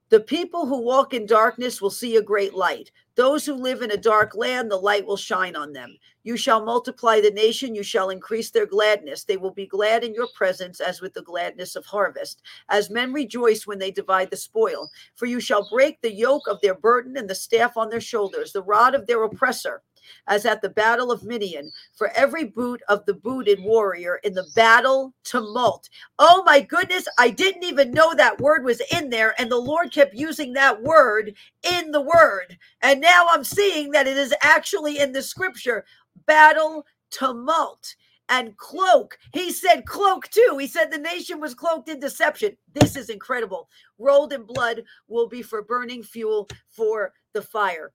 [0.09, 2.93] The people who walk in darkness will see a great light.
[3.17, 5.97] Those who live in a dark land, the light will shine on them.
[6.27, 9.23] You shall multiply the nation, you shall increase their gladness.
[9.23, 13.13] They will be glad in your presence, as with the gladness of harvest, as men
[13.13, 14.91] rejoice when they divide the spoil.
[15.15, 18.53] For you shall break the yoke of their burden and the staff on their shoulders,
[18.53, 19.83] the rod of their oppressor
[20.27, 24.47] as at the battle of Midian, for every boot of the booted warrior in the
[24.55, 25.89] battle tumult.
[26.19, 29.93] Oh my goodness, I didn't even know that word was in there, and the Lord
[29.93, 32.59] kept using that word in the word.
[32.83, 35.85] And now I'm seeing that it is actually in the scripture
[36.27, 37.95] battle tumult
[38.29, 39.19] and cloak.
[39.33, 40.57] He said cloak too.
[40.59, 42.57] He said the nation was cloaked in deception.
[42.73, 43.69] This is incredible.
[43.99, 47.93] Rolled in blood will be for burning fuel for the fire.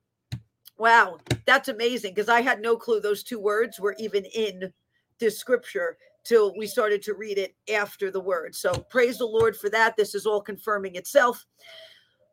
[0.78, 4.72] Wow, that's amazing because I had no clue those two words were even in
[5.20, 8.56] the scripture till we started to read it after the word.
[8.56, 9.96] So praise the Lord for that.
[9.96, 11.46] This is all confirming itself.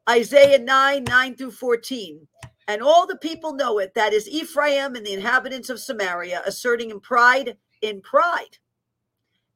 [0.09, 2.27] Isaiah 9 9 through 14.
[2.68, 6.90] And all the people know it, that is Ephraim and the inhabitants of Samaria, asserting
[6.90, 8.59] in pride, in pride,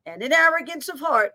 [0.06, 1.32] and in arrogance of heart.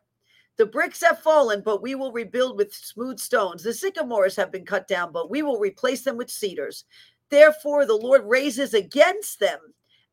[0.57, 3.61] The bricks have fallen, but we will rebuild with smooth stones.
[3.61, 6.83] The sycamores have been cut down, but we will replace them with cedars.
[7.29, 9.59] Therefore, the Lord raises against them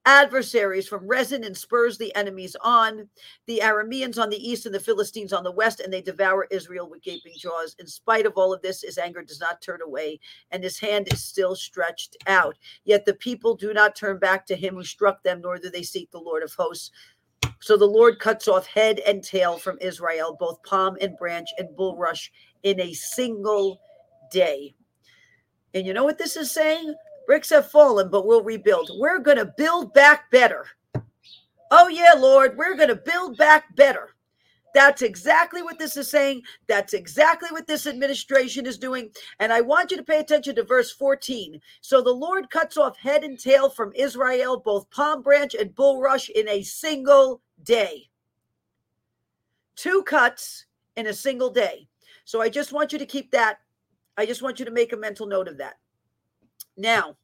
[0.07, 3.09] adversaries from Rezin and spurs the enemies on,
[3.47, 6.89] the Arameans on the east and the Philistines on the west, and they devour Israel
[6.89, 7.75] with gaping jaws.
[7.79, 11.13] In spite of all of this, his anger does not turn away, and his hand
[11.13, 12.57] is still stretched out.
[12.85, 15.83] Yet the people do not turn back to him who struck them, nor do they
[15.83, 16.91] seek the Lord of hosts.
[17.61, 21.75] So the Lord cuts off head and tail from Israel, both palm and branch and
[21.77, 22.31] bulrush
[22.63, 23.81] in a single
[24.31, 24.75] day.
[25.73, 26.95] And you know what this is saying?
[27.27, 28.91] Bricks have fallen, but we'll rebuild.
[28.99, 30.67] We're going to build back better.
[31.71, 34.11] Oh, yeah, Lord, we're going to build back better.
[34.75, 36.43] That's exactly what this is saying.
[36.67, 39.11] That's exactly what this administration is doing.
[39.39, 41.61] And I want you to pay attention to verse 14.
[41.81, 46.29] So the Lord cuts off head and tail from Israel, both palm branch and bulrush,
[46.31, 48.09] in a single day.
[49.77, 51.89] Two cuts in a single day.
[52.25, 53.59] So I just want you to keep that
[54.17, 55.75] I just want you to make a mental note of that.
[56.77, 57.17] Now,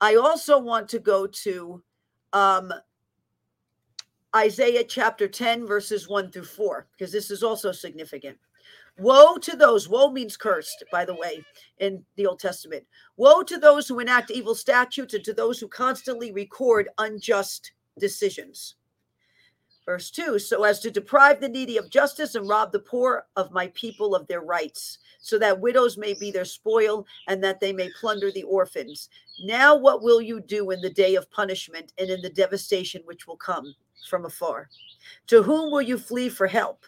[0.00, 1.82] I also want to go to
[2.32, 2.72] um,
[4.34, 8.36] Isaiah chapter 10, verses 1 through 4, because this is also significant.
[8.98, 11.44] Woe to those, woe means cursed, by the way,
[11.78, 12.84] in the Old Testament.
[13.16, 18.76] Woe to those who enact evil statutes and to those who constantly record unjust decisions.
[19.86, 23.52] Verse 2 so as to deprive the needy of justice and rob the poor of
[23.52, 27.72] my people of their rights so that widows may be their spoil and that they
[27.72, 29.08] may plunder the orphans.
[29.44, 33.28] Now, what will you do in the day of punishment and in the devastation which
[33.28, 33.74] will come
[34.08, 34.68] from afar?
[35.28, 36.84] To whom will you flee for help?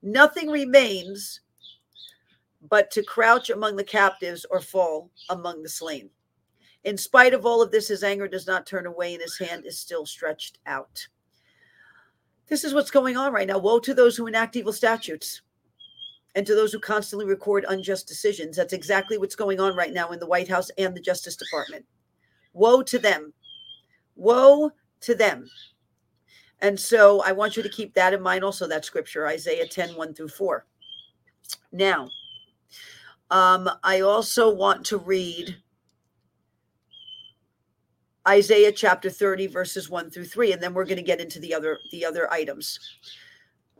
[0.00, 1.40] Nothing remains
[2.68, 6.08] but to crouch among the captives or fall among the slain.
[6.84, 9.66] In spite of all of this, his anger does not turn away and his hand
[9.66, 11.06] is still stretched out.
[12.52, 13.56] This is what's going on right now.
[13.56, 15.40] Woe to those who enact evil statutes
[16.34, 18.58] and to those who constantly record unjust decisions.
[18.58, 21.86] That's exactly what's going on right now in the White House and the Justice Department.
[22.52, 23.32] Woe to them.
[24.16, 25.48] Woe to them.
[26.60, 29.96] And so I want you to keep that in mind also, that scripture, Isaiah 10
[29.96, 30.66] 1 through 4.
[31.72, 32.10] Now,
[33.30, 35.56] um, I also want to read
[38.26, 41.54] Isaiah chapter 30, verses 1 through 3, and then we're going to get into the
[41.54, 42.78] other the other items.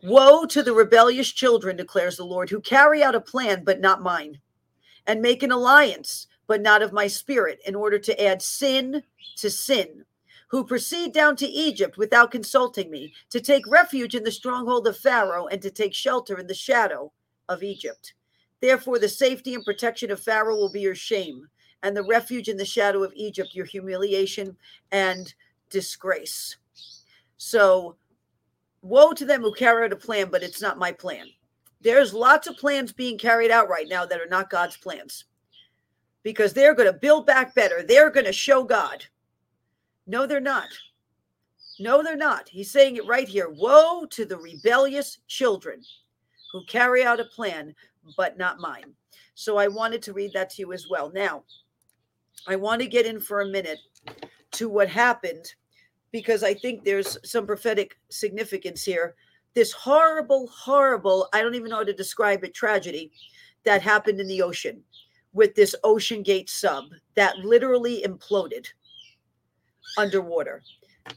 [0.02, 4.02] Woe to the rebellious children, declares the Lord, who carry out a plan, but not
[4.02, 4.40] mine,
[5.06, 9.04] and make an alliance, but not of my spirit, in order to add sin
[9.36, 10.04] to sin,
[10.48, 14.98] who proceed down to Egypt without consulting me, to take refuge in the stronghold of
[14.98, 17.12] Pharaoh, and to take shelter in the shadow
[17.48, 18.14] of Egypt.
[18.60, 21.46] Therefore, the safety and protection of Pharaoh will be your shame,
[21.82, 24.56] and the refuge in the shadow of Egypt, your humiliation
[24.92, 25.34] and
[25.70, 26.56] disgrace.
[27.36, 27.96] So,
[28.82, 31.26] woe to them who carry out a plan, but it's not my plan.
[31.80, 35.24] There's lots of plans being carried out right now that are not God's plans
[36.22, 37.82] because they're going to build back better.
[37.82, 39.04] They're going to show God.
[40.06, 40.68] No, they're not.
[41.80, 42.48] No, they're not.
[42.48, 43.48] He's saying it right here.
[43.50, 45.82] Woe to the rebellious children
[46.52, 47.74] who carry out a plan,
[48.16, 48.92] but not mine.
[49.34, 51.10] So I wanted to read that to you as well.
[51.12, 51.44] Now,
[52.46, 53.78] I want to get in for a minute
[54.52, 55.54] to what happened
[56.12, 59.14] because I think there's some prophetic significance here.
[59.54, 63.12] This horrible, horrible, I don't even know how to describe it, tragedy
[63.64, 64.82] that happened in the ocean
[65.32, 68.66] with this OceanGate sub that literally imploded
[69.96, 70.62] underwater.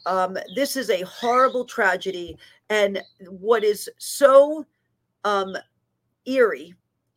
[0.05, 2.37] Um, this is a horrible tragedy.
[2.69, 4.65] And what is so
[5.23, 5.55] um,
[6.25, 6.75] eerie,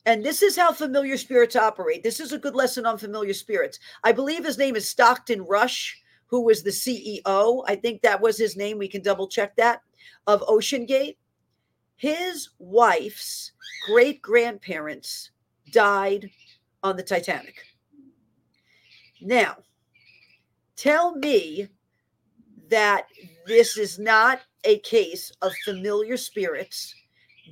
[0.09, 2.03] and this is how familiar spirits operate.
[2.03, 3.79] This is a good lesson on familiar spirits.
[4.03, 7.63] I believe his name is Stockton Rush, who was the CEO.
[7.67, 8.79] I think that was his name.
[8.79, 9.83] We can double check that
[10.27, 11.19] of OceanGate.
[11.97, 13.53] His wife's
[13.87, 15.31] great grandparents
[15.73, 16.31] died
[16.83, 17.57] on the Titanic.
[19.21, 19.59] Now,
[20.75, 21.69] tell me
[22.71, 23.09] that
[23.47, 26.95] this is not a case of familiar spirits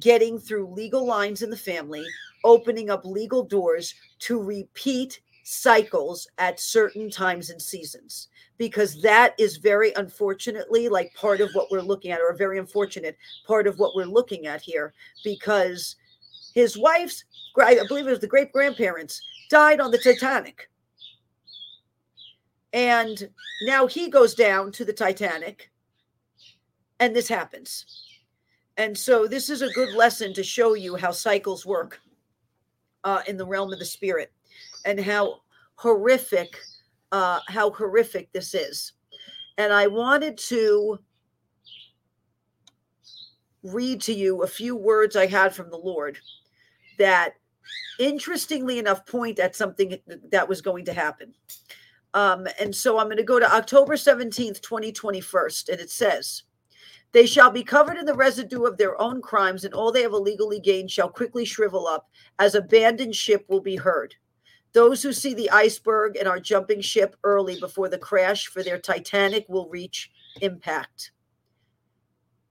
[0.00, 2.04] getting through legal lines in the family,
[2.46, 8.28] opening up legal doors to repeat cycles at certain times and seasons
[8.58, 12.58] because that is very unfortunately like part of what we're looking at or a very
[12.58, 15.94] unfortunate part of what we're looking at here because
[16.54, 17.24] his wife's
[17.62, 20.68] i believe it was the great grandparents died on the titanic
[22.76, 23.30] and
[23.62, 25.70] now he goes down to the Titanic,
[27.00, 27.86] and this happens.
[28.76, 31.98] And so, this is a good lesson to show you how cycles work
[33.06, 34.32] uh, in the realm of the spirit
[34.84, 35.40] and how
[35.76, 36.58] horrific,
[37.12, 38.92] uh, how horrific this is.
[39.56, 40.98] And I wanted to
[43.62, 46.18] read to you a few words I had from the Lord
[46.98, 47.34] that,
[48.00, 49.96] interestingly enough, point at something
[50.30, 51.32] that was going to happen.
[52.12, 56.42] Um, and so I'm going to go to October 17th, 2021, and it says,
[57.16, 60.12] They shall be covered in the residue of their own crimes, and all they have
[60.12, 64.14] illegally gained shall quickly shrivel up, as abandoned ship will be heard.
[64.74, 68.78] Those who see the iceberg and are jumping ship early before the crash for their
[68.78, 70.10] Titanic will reach
[70.42, 71.12] impact.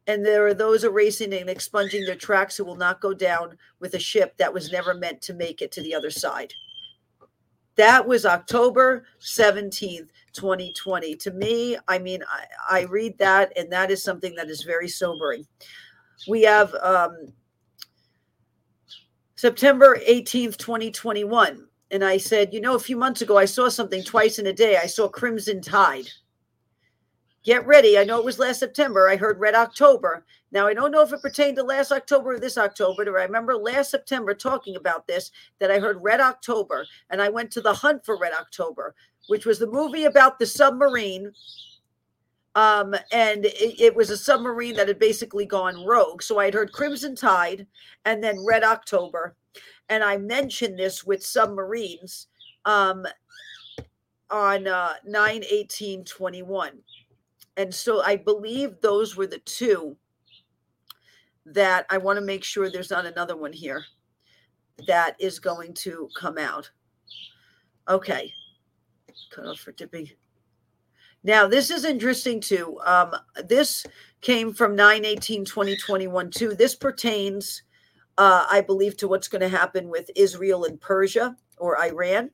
[0.07, 3.93] And there are those erasing and expunging their tracks who will not go down with
[3.93, 6.55] a ship that was never meant to make it to the other side.
[7.75, 11.15] That was October 17th, 2020.
[11.15, 14.87] To me, I mean, I, I read that, and that is something that is very
[14.87, 15.45] sobering.
[16.27, 17.33] We have um,
[19.35, 21.67] September 18th, 2021.
[21.91, 24.53] And I said, you know, a few months ago, I saw something twice in a
[24.53, 24.77] day.
[24.77, 26.09] I saw Crimson Tide.
[27.43, 27.99] Get ready.
[27.99, 29.07] I know it was last September.
[29.07, 30.25] I heard Red October.
[30.51, 33.05] Now, I don't know if it pertained to last October or this October.
[33.05, 37.29] But I remember last September talking about this that I heard Red October and I
[37.29, 38.95] went to the hunt for Red October,
[39.27, 41.31] which was the movie about the submarine.
[42.55, 46.21] Um, and it, it was a submarine that had basically gone rogue.
[46.21, 47.67] So I had heard Crimson Tide
[48.05, 49.35] and then Red October.
[49.89, 52.27] And I mentioned this with submarines
[52.63, 53.05] um,
[54.29, 56.81] on uh, 9 18 21
[57.57, 59.95] and so I believe those were the two
[61.45, 63.85] that I want to make sure there's not another one here
[64.87, 66.69] that is going to come out.
[67.87, 68.33] Okay.
[69.31, 70.09] Cut off for dipping.
[71.23, 72.79] Now, this is interesting too.
[72.85, 73.85] Um, this
[74.21, 76.53] came from 9 18 2021 too.
[76.53, 77.63] This pertains,
[78.17, 82.29] uh, I believe, to what's going to happen with Israel and Persia or Iran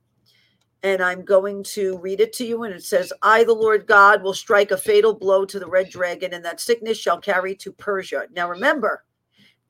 [0.84, 2.64] and I'm going to read it to you.
[2.64, 5.90] And it says, I, the Lord God, will strike a fatal blow to the red
[5.90, 8.28] dragon, and that sickness shall carry to Persia.
[8.34, 9.04] Now, remember,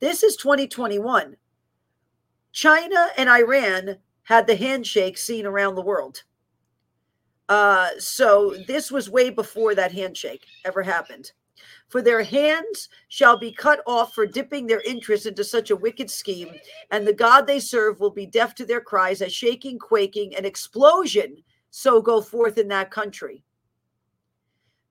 [0.00, 1.36] this is 2021.
[2.52, 6.22] China and Iran had the handshake seen around the world.
[7.48, 11.32] Uh, so this was way before that handshake ever happened.
[11.88, 16.10] For their hands shall be cut off for dipping their interest into such a wicked
[16.10, 16.54] scheme,
[16.90, 20.46] and the God they serve will be deaf to their cries, as shaking, quaking, and
[20.46, 21.36] explosion
[21.70, 23.44] so go forth in that country.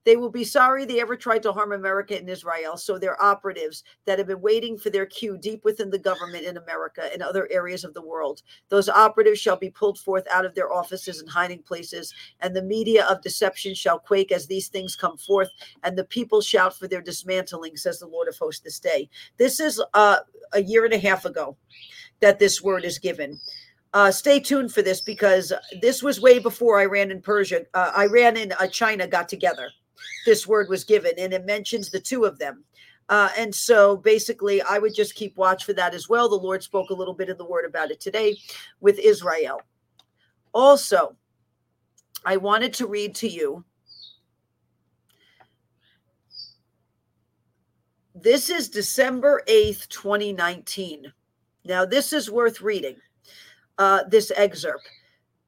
[0.04, 2.76] They will be sorry they ever tried to harm America and Israel.
[2.76, 6.56] So their operatives that have been waiting for their cue deep within the government in
[6.56, 10.54] America and other areas of the world, those operatives shall be pulled forth out of
[10.54, 14.96] their offices and hiding places, and the media of deception shall quake as these things
[14.96, 15.50] come forth,
[15.84, 19.08] and the people shout for their dismantling, says the Lord of hosts this day.
[19.36, 20.18] This is uh,
[20.52, 21.56] a year and a half ago
[22.20, 23.38] that this word is given.
[23.94, 28.38] Uh, stay tuned for this because this was way before Iran and Persia, uh, Iran
[28.38, 29.70] and uh, China got together
[30.26, 32.64] this word was given, and it mentions the two of them.
[33.08, 36.28] Uh, and so basically, I would just keep watch for that as well.
[36.28, 38.38] The Lord spoke a little bit in the word about it today
[38.80, 39.60] with Israel.
[40.54, 41.16] Also,
[42.24, 43.64] I wanted to read to you.
[48.14, 51.12] This is December 8th, 2019.
[51.64, 52.96] Now, this is worth reading,
[53.78, 54.88] uh, this excerpt.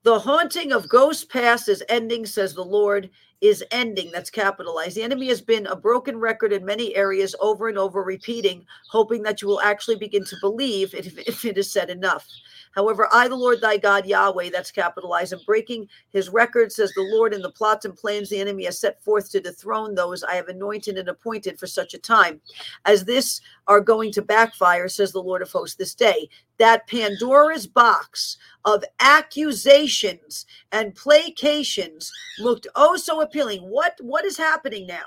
[0.02, 3.10] The haunting of Ghost Pass is ending, says the Lord.
[3.44, 4.10] Is ending.
[4.10, 4.96] That's capitalized.
[4.96, 9.22] The enemy has been a broken record in many areas over and over, repeating, hoping
[9.24, 12.26] that you will actually begin to believe if, if it is said enough.
[12.74, 17.08] However, I, the Lord thy God, Yahweh, that's capitalized, am breaking his record, says the
[17.14, 20.34] Lord, in the plots and plans the enemy has set forth to dethrone those I
[20.34, 22.40] have anointed and appointed for such a time
[22.84, 26.28] as this are going to backfire, says the Lord of hosts, this day.
[26.58, 33.60] That Pandora's box of accusations and placations looked oh so appealing.
[33.62, 35.04] What what is happening now?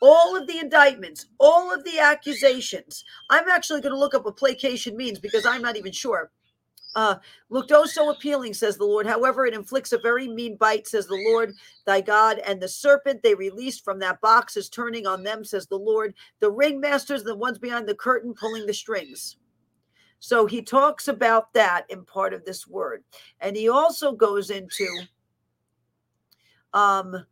[0.00, 3.04] all of the indictments, all of the accusations.
[3.30, 6.30] I'm actually going to look up what placation means because I'm not even sure
[6.94, 7.16] uh,
[7.48, 9.06] looked oh so appealing, says the Lord.
[9.06, 11.54] However, it inflicts a very mean bite, says the Lord
[11.86, 12.38] thy God.
[12.46, 16.14] And the serpent they released from that box is turning on them, says the Lord.
[16.40, 19.36] The ringmasters, the ones behind the curtain, pulling the strings.
[20.20, 23.04] So he talks about that in part of this word.
[23.40, 24.88] And he also goes into
[26.72, 27.24] um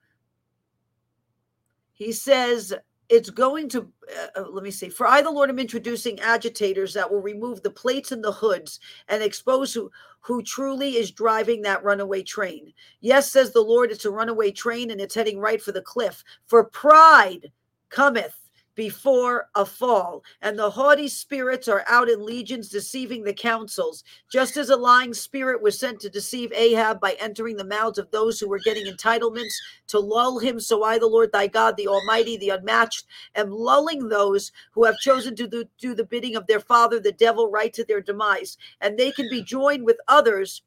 [1.94, 2.74] he says
[3.08, 6.94] it's going to uh, uh, let me see for i the lord am introducing agitators
[6.94, 9.90] that will remove the plates and the hoods and expose who
[10.22, 12.72] who truly is driving that runaway train.
[13.00, 16.24] Yes says the lord it's a runaway train and it's heading right for the cliff.
[16.46, 17.52] For pride
[17.90, 18.41] cometh
[18.74, 24.56] before a fall, and the haughty spirits are out in legions deceiving the councils, just
[24.56, 28.40] as a lying spirit was sent to deceive Ahab by entering the mouths of those
[28.40, 29.54] who were getting entitlements
[29.88, 30.58] to lull him.
[30.58, 33.04] So I, the Lord thy God, the Almighty, the Unmatched,
[33.34, 37.50] am lulling those who have chosen to do, the bidding of their father, the devil,
[37.50, 40.62] right to their demise, and they can be joined with others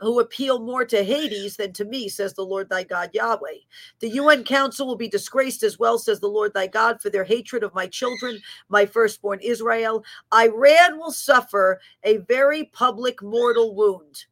[0.00, 3.58] who appeal more to Hades than to me, says the Lord thy God Yahweh.
[4.00, 7.24] The UN Council will be disgraced as well, says the Lord thy God, for their
[7.24, 8.38] hatred of my children,
[8.68, 10.04] my firstborn Israel.
[10.34, 14.24] Iran will suffer a very public mortal wound.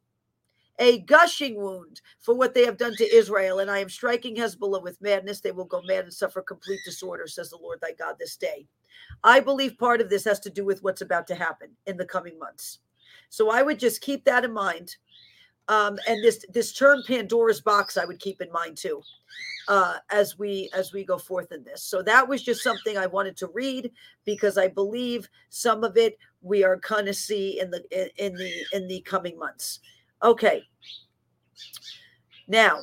[0.79, 4.81] A gushing wound for what they have done to Israel, and I am striking Hezbollah
[4.81, 5.39] with madness.
[5.39, 8.65] They will go mad and suffer complete disorder, says the Lord thy God this day.
[9.23, 12.05] I believe part of this has to do with what's about to happen in the
[12.05, 12.79] coming months.
[13.29, 14.95] So I would just keep that in mind
[15.67, 19.01] um, and this this term Pandora's box I would keep in mind too
[19.67, 21.83] uh, as we as we go forth in this.
[21.83, 23.91] So that was just something I wanted to read
[24.25, 27.83] because I believe some of it we are going to see in the
[28.23, 29.79] in, the in the coming months.
[30.23, 30.63] Okay.
[32.47, 32.81] Now,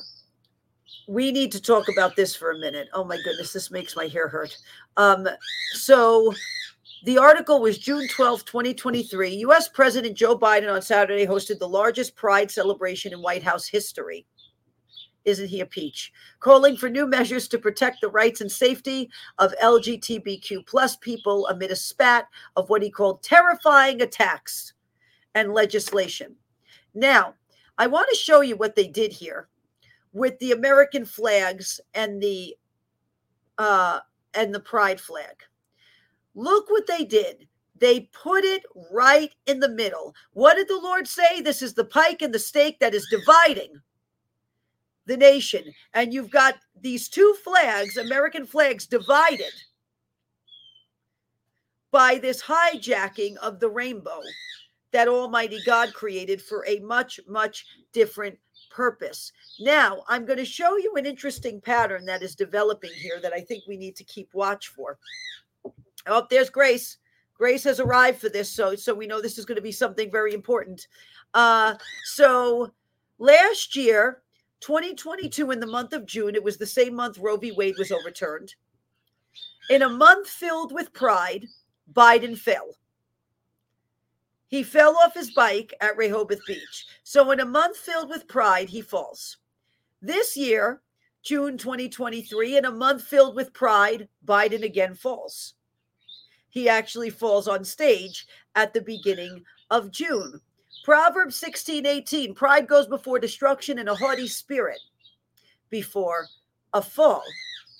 [1.07, 2.87] we need to talk about this for a minute.
[2.93, 4.57] Oh my goodness, this makes my hair hurt.
[4.97, 5.27] Um,
[5.73, 6.33] so
[7.03, 9.29] the article was June 12, 2023.
[9.45, 14.25] US President Joe Biden on Saturday hosted the largest pride celebration in White House history.
[15.25, 16.11] Isn't he a peach?
[16.39, 21.71] Calling for new measures to protect the rights and safety of LGBTQ plus people amid
[21.71, 24.73] a spat of what he called terrifying attacks
[25.35, 26.35] and legislation.
[26.93, 27.35] Now,
[27.77, 29.47] I want to show you what they did here
[30.13, 32.55] with the American flags and the
[33.57, 33.99] uh,
[34.33, 35.43] and the pride flag.
[36.35, 37.47] Look what they did.
[37.79, 40.13] They put it right in the middle.
[40.33, 41.41] What did the Lord say?
[41.41, 43.81] This is the pike and the stake that is dividing
[45.05, 45.63] the nation.
[45.93, 49.53] And you've got these two flags, American flags, divided
[51.91, 54.21] by this hijacking of the rainbow
[54.91, 58.37] that Almighty God created for a much, much different
[58.69, 59.31] purpose.
[59.59, 63.41] Now, I'm going to show you an interesting pattern that is developing here that I
[63.41, 64.97] think we need to keep watch for.
[66.07, 66.97] Oh, there's Grace.
[67.39, 70.11] Grace has arrived for this, so so we know this is going to be something
[70.11, 70.87] very important.
[71.33, 72.71] Uh, so
[73.17, 74.21] last year,
[74.59, 77.51] 2022, in the month of June, it was the same month Roe v.
[77.53, 78.53] Wade was overturned.
[79.69, 81.45] In a month filled with pride,
[81.93, 82.75] Biden fell.
[84.47, 86.87] He fell off his bike at Rehoboth Beach.
[87.03, 89.37] So, in a month filled with pride, he falls.
[90.01, 90.81] This year,
[91.21, 95.53] June 2023, in a month filled with pride, Biden again falls
[96.49, 100.41] he actually falls on stage at the beginning of June.
[100.83, 104.79] Proverbs 16 18 pride goes before destruction and a haughty spirit
[105.69, 106.25] before
[106.73, 107.23] a fall.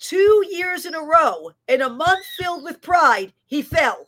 [0.00, 4.06] Two years in a row, in a month filled with pride, he fell.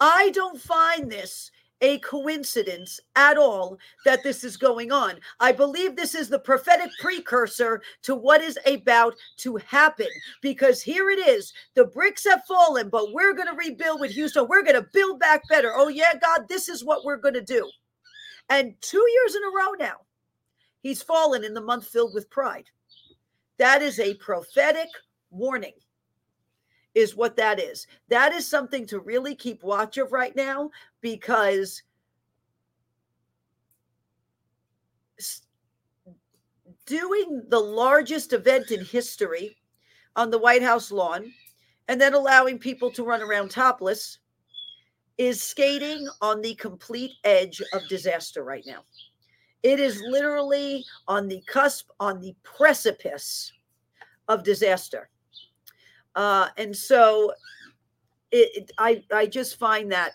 [0.00, 1.50] I don't find this
[1.80, 5.14] a coincidence at all that this is going on.
[5.40, 10.06] I believe this is the prophetic precursor to what is about to happen
[10.40, 11.52] because here it is.
[11.74, 14.46] The bricks have fallen, but we're going to rebuild with Houston.
[14.48, 15.72] We're going to build back better.
[15.74, 17.68] Oh, yeah, God, this is what we're going to do.
[18.48, 19.96] And two years in a row now,
[20.82, 22.66] he's fallen in the month filled with pride.
[23.58, 24.88] That is a prophetic
[25.30, 25.72] warning
[26.94, 27.86] is what that is.
[28.08, 30.70] That is something to really keep watch of right now
[31.00, 31.82] because
[36.86, 39.56] doing the largest event in history
[40.16, 41.32] on the White House lawn
[41.88, 44.18] and then allowing people to run around topless
[45.18, 48.84] is skating on the complete edge of disaster right now.
[49.62, 53.52] It is literally on the cusp, on the precipice
[54.28, 55.08] of disaster.
[56.16, 57.32] Uh, and so
[58.30, 60.12] it, it, I, I just find that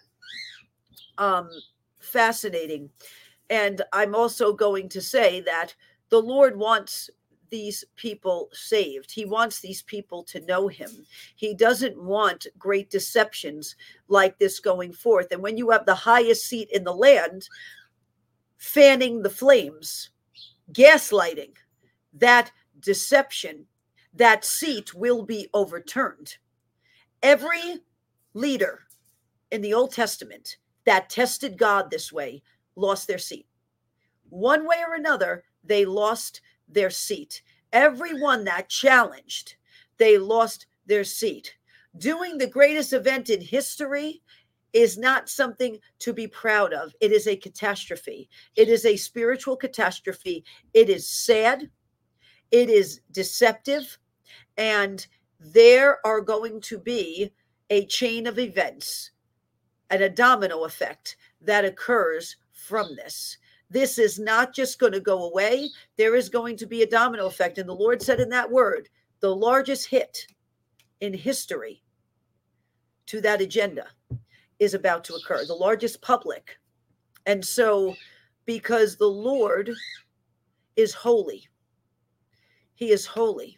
[1.17, 1.49] um,
[1.99, 2.89] fascinating.
[3.49, 5.73] And I'm also going to say that
[6.09, 7.09] the Lord wants
[7.49, 9.11] these people saved.
[9.11, 10.89] He wants these people to know him.
[11.35, 13.75] He doesn't want great deceptions
[14.07, 15.27] like this going forth.
[15.31, 17.47] And when you have the highest seat in the land,
[18.57, 20.11] fanning the flames,
[20.73, 21.53] gaslighting,
[22.13, 23.65] that deception,
[24.13, 26.37] that seat will be overturned.
[27.21, 27.81] Every
[28.33, 28.81] leader
[29.51, 32.41] in the Old Testament that tested God this way
[32.75, 33.47] lost their seat.
[34.29, 37.41] One way or another, they lost their seat.
[37.73, 39.55] Everyone that challenged,
[39.97, 41.55] they lost their seat.
[41.97, 44.21] Doing the greatest event in history
[44.73, 46.93] is not something to be proud of.
[47.01, 48.29] It is a catastrophe.
[48.55, 50.43] It is a spiritual catastrophe.
[50.73, 51.69] It is sad.
[52.51, 53.97] It is deceptive.
[54.57, 55.05] And
[55.39, 57.31] there are going to be
[57.69, 59.11] a chain of events
[59.89, 63.37] and a domino effect that occurs from this.
[63.69, 65.69] This is not just going to go away.
[65.95, 67.57] There is going to be a domino effect.
[67.57, 68.89] And the Lord said in that word,
[69.19, 70.25] the largest hit
[71.01, 71.83] in history
[73.05, 73.87] to that agenda
[74.59, 76.57] is about to occur, the largest public.
[77.25, 77.95] And so,
[78.45, 79.71] because the Lord
[80.75, 81.47] is holy,
[82.79, 83.57] He is holy,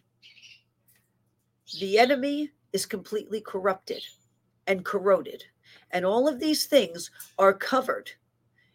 [1.79, 4.03] the enemy is completely corrupted
[4.65, 5.43] and corroded.
[5.91, 8.09] And all of these things are covered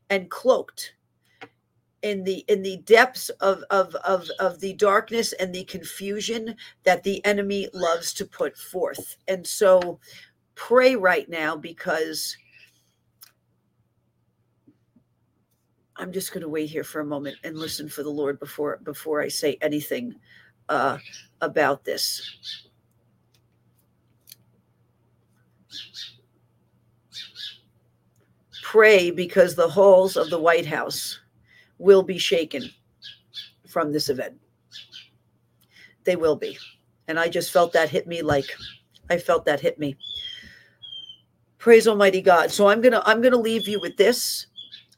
[0.08, 0.94] and cloaked
[2.02, 7.02] in the in the depths of, of of of the darkness and the confusion that
[7.02, 9.98] the enemy loves to put forth and so
[10.54, 12.36] pray right now because
[15.98, 18.78] i'm just going to wait here for a moment and listen for the lord before
[18.84, 20.14] before i say anything
[20.68, 20.98] uh,
[21.40, 22.66] about this
[28.62, 31.20] pray because the halls of the white house
[31.78, 32.68] will be shaken
[33.66, 34.34] from this event.
[36.04, 36.58] They will be.
[37.08, 38.46] And I just felt that hit me like
[39.08, 39.96] I felt that hit me.
[41.58, 42.50] Praise Almighty God.
[42.50, 44.46] So I'm to I'm going to leave you with this.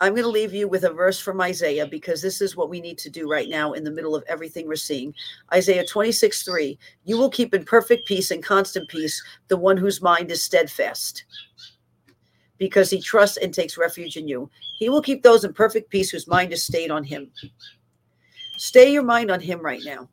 [0.00, 2.80] I'm going to leave you with a verse from Isaiah because this is what we
[2.80, 5.12] need to do right now in the middle of everything we're seeing.
[5.52, 6.78] Isaiah 26, 3.
[7.04, 11.24] You will keep in perfect peace and constant peace the one whose mind is steadfast
[12.58, 14.48] because he trusts and takes refuge in you.
[14.78, 17.30] He will keep those in perfect peace whose mind is stayed on him.
[18.56, 20.08] Stay your mind on him right now.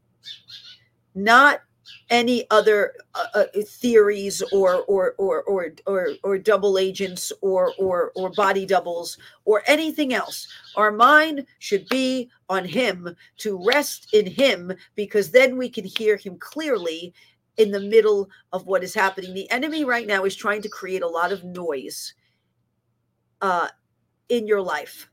[1.14, 1.62] Not
[2.10, 8.12] any other uh, uh, theories or or or or or or double agents or or
[8.16, 10.48] or body doubles or anything else.
[10.76, 16.18] Our mind should be on him to rest in him because then we can hear
[16.18, 17.14] him clearly
[17.58, 19.34] in the middle of what is happening.
[19.34, 22.14] The enemy right now is trying to create a lot of noise
[23.42, 23.70] uh,
[24.30, 25.10] in your life.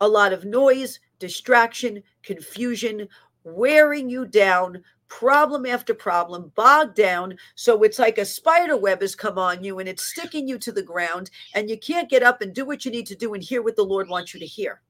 [0.00, 3.08] A lot of noise, distraction, confusion,
[3.44, 7.36] wearing you down, problem after problem, bogged down.
[7.54, 10.72] So it's like a spider web has come on you and it's sticking you to
[10.72, 13.42] the ground, and you can't get up and do what you need to do and
[13.42, 14.80] hear what the Lord wants you to hear.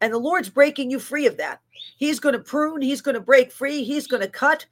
[0.00, 1.60] And the Lord's breaking you free of that.
[1.96, 4.66] He's going to prune, He's going to break free, He's going to cut,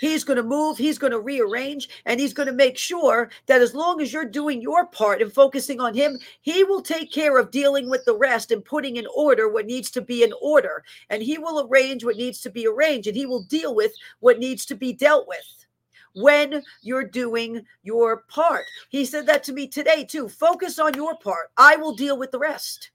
[0.00, 3.60] He's going to move, he's going to rearrange, and he's going to make sure that
[3.60, 7.38] as long as you're doing your part and focusing on him, he will take care
[7.38, 10.84] of dealing with the rest and putting in order what needs to be in order.
[11.10, 14.38] And he will arrange what needs to be arranged, and he will deal with what
[14.38, 15.66] needs to be dealt with
[16.14, 18.64] when you're doing your part.
[18.88, 20.28] He said that to me today, too.
[20.28, 22.90] Focus on your part, I will deal with the rest.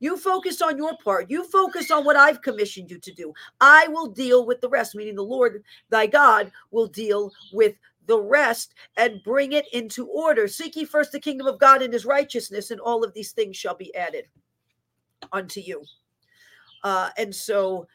[0.00, 1.30] You focus on your part.
[1.30, 3.32] You focus on what I've commissioned you to do.
[3.60, 7.74] I will deal with the rest, meaning the Lord thy God will deal with
[8.06, 10.48] the rest and bring it into order.
[10.48, 13.56] Seek ye first the kingdom of God and his righteousness, and all of these things
[13.56, 14.24] shall be added
[15.32, 15.82] unto you.
[16.84, 17.86] Uh, and so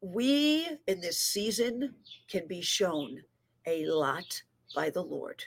[0.00, 1.94] we in this season
[2.28, 3.20] can be shown
[3.66, 4.42] a lot
[4.74, 5.42] by the Lord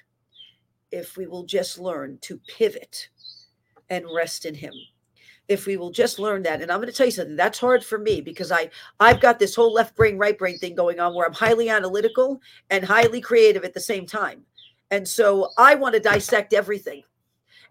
[0.91, 3.09] if we will just learn to pivot
[3.91, 4.73] and rest in him.
[5.47, 7.83] If we will just learn that and i'm going to tell you something that's hard
[7.83, 8.69] for me because i
[9.01, 12.41] i've got this whole left brain right brain thing going on where i'm highly analytical
[12.69, 14.45] and highly creative at the same time.
[14.91, 17.03] And so i want to dissect everything.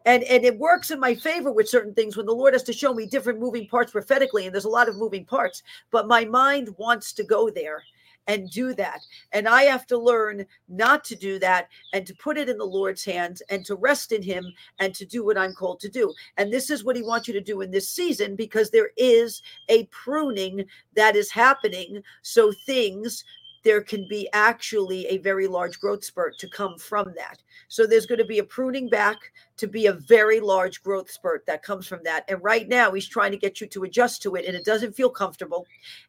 [0.05, 2.73] And and it works in my favor with certain things when the lord has to
[2.73, 6.25] show me different moving parts prophetically and there's a lot of moving parts but my
[6.27, 7.83] mind wants to go there
[8.27, 9.01] and do that.
[9.33, 12.65] And i have to learn not to do that and to put it in the
[12.65, 16.13] lord's hands and to rest in him and to do what i'm called to do.
[16.37, 19.43] And this is what he wants you to do in this season because there is
[19.69, 20.65] a pruning
[20.95, 22.03] that is happening.
[22.23, 23.25] So things
[23.63, 27.43] there can be actually a very large growth spurt to come from that.
[27.69, 29.17] So there's going to be a pruning back
[29.59, 32.25] to be a very large growth spurt that comes from that.
[32.29, 34.97] And right now he's trying to get you to adjust to it and it doesn't
[34.97, 35.67] feel comfortable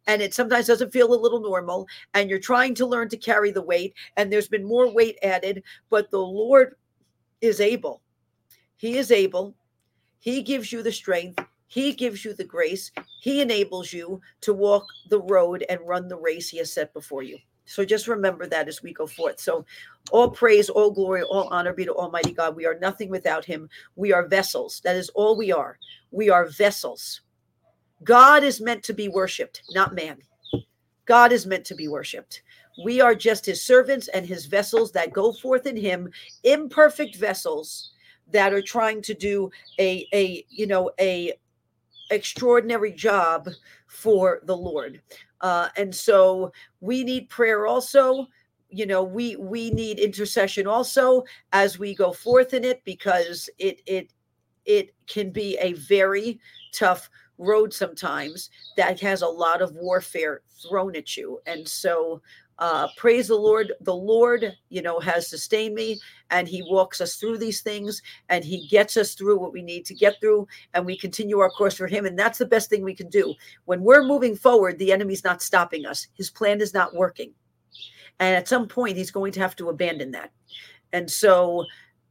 [0.07, 3.51] and it sometimes doesn't feel a little normal and you're trying to learn to carry
[3.51, 6.75] the weight and there's been more weight added, but the Lord
[7.41, 8.01] is able.
[8.77, 9.55] He is able.
[10.19, 11.43] He gives you the strength.
[11.71, 12.91] He gives you the grace.
[13.21, 17.23] He enables you to walk the road and run the race he has set before
[17.23, 17.37] you.
[17.63, 19.39] So just remember that as we go forth.
[19.39, 19.65] So
[20.11, 22.57] all praise, all glory, all honor be to Almighty God.
[22.57, 23.69] We are nothing without him.
[23.95, 24.81] We are vessels.
[24.83, 25.77] That is all we are.
[26.11, 27.21] We are vessels.
[28.03, 30.17] God is meant to be worshiped, not man.
[31.05, 32.41] God is meant to be worshiped.
[32.83, 36.09] We are just his servants and his vessels that go forth in him,
[36.43, 37.93] imperfect vessels
[38.33, 39.49] that are trying to do
[39.79, 41.33] a a you know a
[42.11, 43.49] extraordinary job
[43.87, 45.01] for the Lord.
[45.41, 48.27] Uh, and so we need prayer also.
[48.69, 53.81] You know, we we need intercession also as we go forth in it because it
[53.85, 54.13] it
[54.65, 56.39] it can be a very
[56.71, 61.39] tough road sometimes that has a lot of warfare thrown at you.
[61.47, 62.21] And so
[62.59, 63.73] uh, praise the Lord.
[63.81, 65.99] The Lord, you know, has sustained me
[66.29, 69.85] and he walks us through these things and he gets us through what we need
[69.85, 72.05] to get through and we continue our course for him.
[72.05, 73.33] And that's the best thing we can do.
[73.65, 77.33] When we're moving forward, the enemy's not stopping us, his plan is not working.
[78.19, 80.31] And at some point, he's going to have to abandon that.
[80.93, 81.65] And so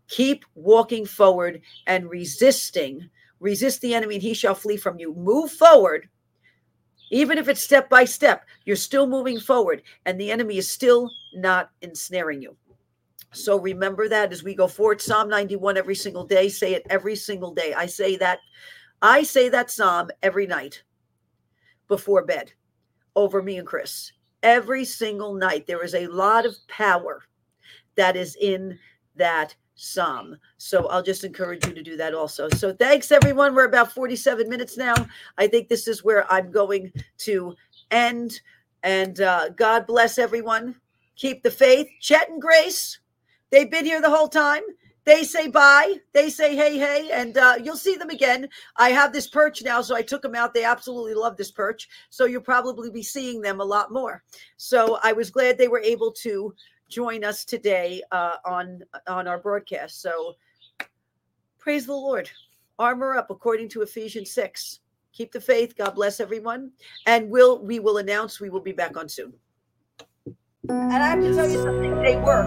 [0.08, 3.08] keep walking forward and resisting.
[3.38, 5.14] Resist the enemy and he shall flee from you.
[5.14, 6.08] Move forward
[7.10, 11.10] even if it's step by step, you're still moving forward and the enemy is still
[11.34, 12.56] not ensnaring you.
[13.32, 15.00] So remember that as we go forward.
[15.00, 16.48] Psalm 91 every single day.
[16.48, 17.74] Say it every single day.
[17.74, 18.40] I say that.
[19.02, 20.82] I say that psalm every night
[21.88, 22.52] before bed
[23.14, 24.12] over me and Chris.
[24.42, 25.66] Every single night.
[25.66, 27.22] There is a lot of power
[27.94, 28.78] that is in
[29.16, 30.36] that some.
[30.58, 32.48] So I'll just encourage you to do that also.
[32.50, 33.54] So thanks, everyone.
[33.54, 34.94] We're about 47 minutes now.
[35.38, 37.54] I think this is where I'm going to
[37.90, 38.40] end.
[38.82, 40.76] And uh, God bless everyone.
[41.16, 41.88] Keep the faith.
[42.00, 42.98] Chet and Grace,
[43.50, 44.62] they've been here the whole time.
[45.04, 45.96] They say bye.
[46.12, 48.48] They say hey, hey, and uh, you'll see them again.
[48.76, 50.52] I have this perch now, so I took them out.
[50.52, 51.88] They absolutely love this perch.
[52.10, 54.22] So you'll probably be seeing them a lot more.
[54.58, 56.54] So I was glad they were able to
[56.90, 60.02] join us today uh, on on our broadcast.
[60.02, 60.34] So
[61.58, 62.30] praise the Lord.
[62.78, 64.80] Armor up according to Ephesians 6.
[65.12, 65.76] Keep the faith.
[65.76, 66.72] God bless everyone.
[67.06, 69.32] And we'll we will announce we will be back on soon.
[70.68, 72.46] And I have to tell you something, they work.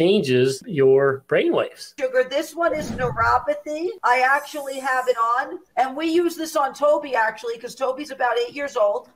[0.65, 1.93] your brain waves.
[1.99, 3.89] Sugar, this one is neuropathy.
[4.03, 8.37] I actually have it on, and we use this on Toby actually because Toby's about
[8.37, 9.09] eight years old.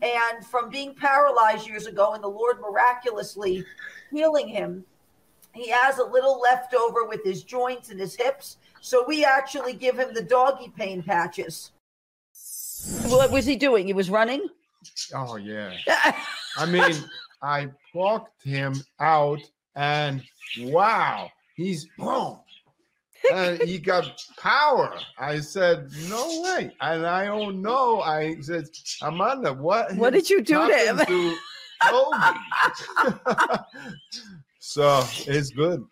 [0.00, 3.64] And from being paralyzed years ago, and the Lord miraculously
[4.12, 4.84] healing him,
[5.52, 8.58] he has a little leftover with his joints and his hips.
[8.80, 11.72] So we actually give him the doggy pain patches.
[13.08, 13.86] What was he doing?
[13.86, 14.46] He was running?
[15.14, 15.72] Oh, yeah.
[16.56, 16.94] I mean,
[17.42, 19.40] I plucked him out
[19.78, 20.22] and
[20.60, 22.40] wow, he's boom.
[23.32, 24.92] and he got power.
[25.18, 26.72] I said, no way.
[26.80, 28.00] And I don't know.
[28.00, 28.64] I said,
[29.02, 29.94] Amanda, what?
[29.94, 30.98] What did you do to him?
[30.98, 31.34] To
[34.58, 35.84] so it's good.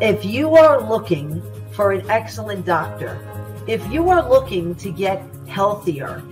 [0.00, 1.42] If you are looking
[1.72, 3.18] for an excellent doctor,
[3.66, 6.22] if you are looking to get healthier,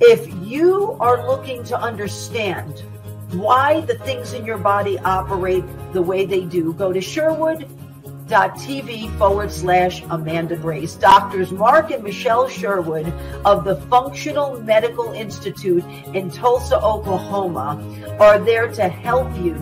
[0.00, 2.82] if you are looking to understand
[3.32, 7.68] why the things in your body operate the way they do, go to Sherwood
[8.28, 10.94] tv forward slash Amanda Grace.
[10.94, 13.12] Doctors Mark and Michelle Sherwood
[13.44, 15.84] of the Functional Medical Institute
[16.14, 17.78] in Tulsa, Oklahoma
[18.18, 19.54] are there to help you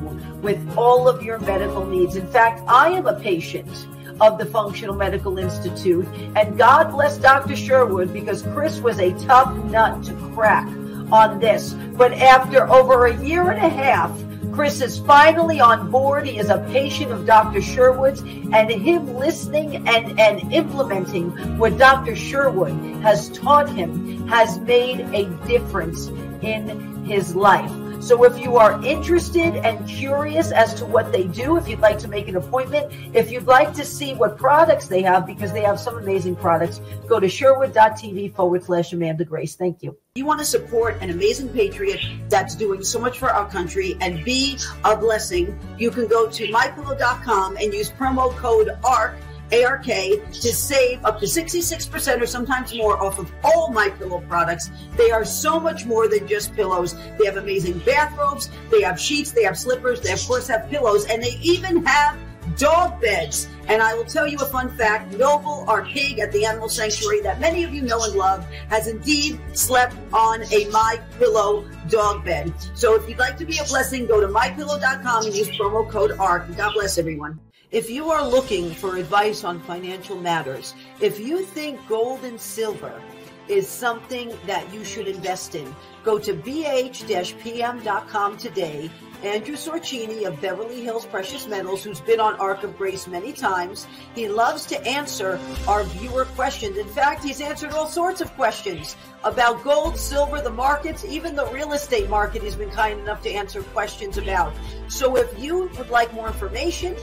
[0.43, 2.17] with all of your medical needs.
[2.17, 3.87] In fact, I am a patient
[4.21, 6.07] of the Functional Medical Institute,
[6.37, 7.57] and God bless Dr.
[7.57, 10.67] Sherwood because Chris was a tough nut to crack
[11.13, 11.73] on this.
[11.73, 14.11] But after over a year and a half,
[14.53, 16.27] Chris is finally on board.
[16.27, 17.63] He is a patient of Dr.
[17.63, 22.15] Sherwood's, and him listening and, and implementing what Dr.
[22.15, 26.09] Sherwood has taught him has made a difference
[26.43, 27.73] in his life.
[28.03, 32.01] So if you are interested and curious as to what they do, if you'd like
[32.01, 35.63] to make an appointment, if you'd like to see what products they have, because they
[35.63, 39.55] have some amazing products, go to sherwood.tv forward slash Amanda Grace.
[39.55, 39.97] Thank you.
[40.17, 44.25] You want to support an amazing patriot that's doing so much for our country and
[44.25, 49.15] be a blessing, you can go to mypillow.com and use promo code ARK
[49.53, 54.71] ARK to save up to 66% or sometimes more off of all my pillow products.
[54.97, 56.95] They are so much more than just pillows.
[57.19, 61.07] They have amazing bathrobes, they have sheets, they have slippers, they of course have pillows,
[61.07, 62.19] and they even have
[62.57, 63.49] dog beds.
[63.69, 67.21] And I will tell you a fun fact Noble, our pig at the animal sanctuary
[67.23, 72.25] that many of you know and love, has indeed slept on a My Pillow dog
[72.25, 72.53] bed.
[72.75, 76.13] So if you'd like to be a blessing, go to mypillow.com and use promo code
[76.19, 76.57] ARK.
[76.57, 77.39] God bless everyone.
[77.73, 83.03] If you are looking for advice on financial matters, if you think gold and silver
[83.49, 88.91] is something that you should invest in, go to bh-pm.com today.
[89.23, 93.87] Andrew Sorchini of Beverly Hills Precious Metals, who's been on Ark of Grace many times,
[94.15, 96.77] he loves to answer our viewer questions.
[96.77, 101.47] In fact, he's answered all sorts of questions about gold, silver, the markets, even the
[101.47, 102.43] real estate market.
[102.43, 104.55] He's been kind enough to answer questions about.
[104.89, 106.97] So if you would like more information,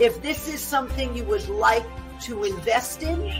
[0.00, 1.86] if this is something you would like
[2.22, 3.30] to invest in,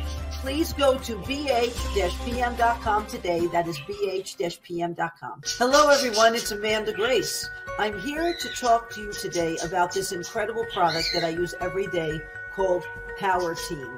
[0.40, 3.46] please go to bh-pm.com today.
[3.46, 5.40] That is bh-pm.com.
[5.58, 6.34] Hello, everyone.
[6.34, 7.48] It's Amanda Grace.
[7.78, 11.86] I'm here to talk to you today about this incredible product that I use every
[11.88, 12.20] day
[12.54, 12.84] called
[13.18, 13.88] Power Team.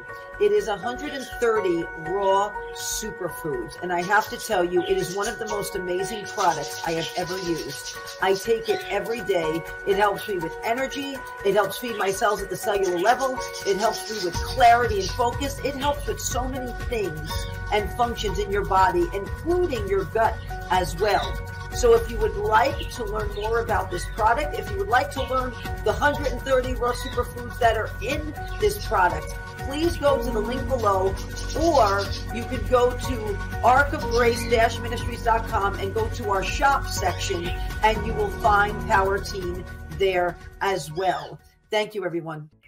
[0.40, 3.80] It is 130 raw superfoods.
[3.82, 6.92] And I have to tell you, it is one of the most amazing products I
[6.92, 7.96] have ever used.
[8.20, 9.62] I take it every day.
[9.86, 11.16] It helps me with energy.
[11.44, 13.38] It helps feed my cells at the cellular level.
[13.66, 15.58] It helps me with clarity and focus.
[15.64, 17.30] It helps with so many things
[17.72, 20.36] and functions in your body, including your gut
[20.70, 21.32] as well.
[21.74, 25.10] So if you would like to learn more about this product, if you would like
[25.12, 25.52] to learn
[25.84, 29.26] the 130 raw superfoods that are in this product,
[29.58, 31.14] please go to the link below
[31.60, 32.04] or
[32.34, 37.48] you could go to arkofgrace-ministries.com and go to our shop section
[37.82, 39.64] and you will find Power Team
[39.98, 41.40] there as well.
[41.70, 42.50] Thank you, everyone.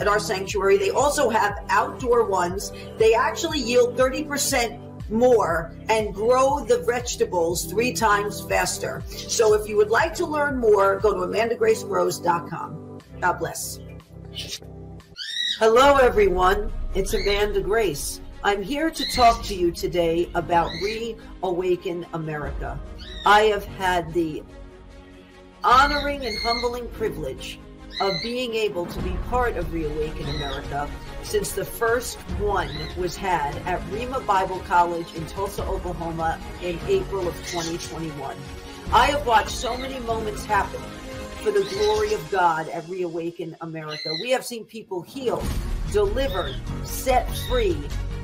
[0.00, 0.78] at our sanctuary.
[0.78, 2.72] They also have outdoor ones.
[2.96, 9.02] They actually yield 30% more and grow the vegetables three times faster.
[9.08, 12.98] So if you would like to learn more, go to amandagracegrows.com.
[13.20, 13.78] God bless.
[15.58, 16.72] Hello, everyone.
[16.94, 18.20] It's Amanda Grace.
[18.42, 22.80] I'm here to talk to you today about Reawaken America.
[23.26, 24.42] I have had the
[25.62, 27.58] honoring and humbling privilege
[28.00, 30.88] of being able to be part of Reawaken America
[31.22, 37.28] since the first one was had at Rhema Bible College in Tulsa, Oklahoma in April
[37.28, 38.36] of 2021.
[38.92, 40.80] I have watched so many moments happen
[41.42, 44.10] for the glory of God at Reawaken America.
[44.22, 45.46] We have seen people healed,
[45.92, 47.78] delivered, set free.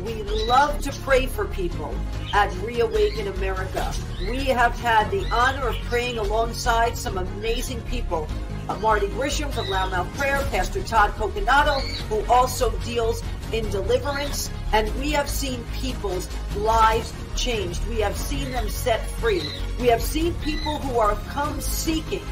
[0.05, 1.95] We love to pray for people
[2.35, 3.93] at Reawaken America.
[4.29, 8.29] We have had the honor of praying alongside some amazing people
[8.75, 14.51] Marty Grisham from Loudmouth Prayer, Pastor Todd Coconato, who also deals in deliverance.
[14.73, 17.87] And we have seen people's lives changed.
[17.87, 19.43] We have seen them set free.
[19.81, 22.25] We have seen people who are come seeking.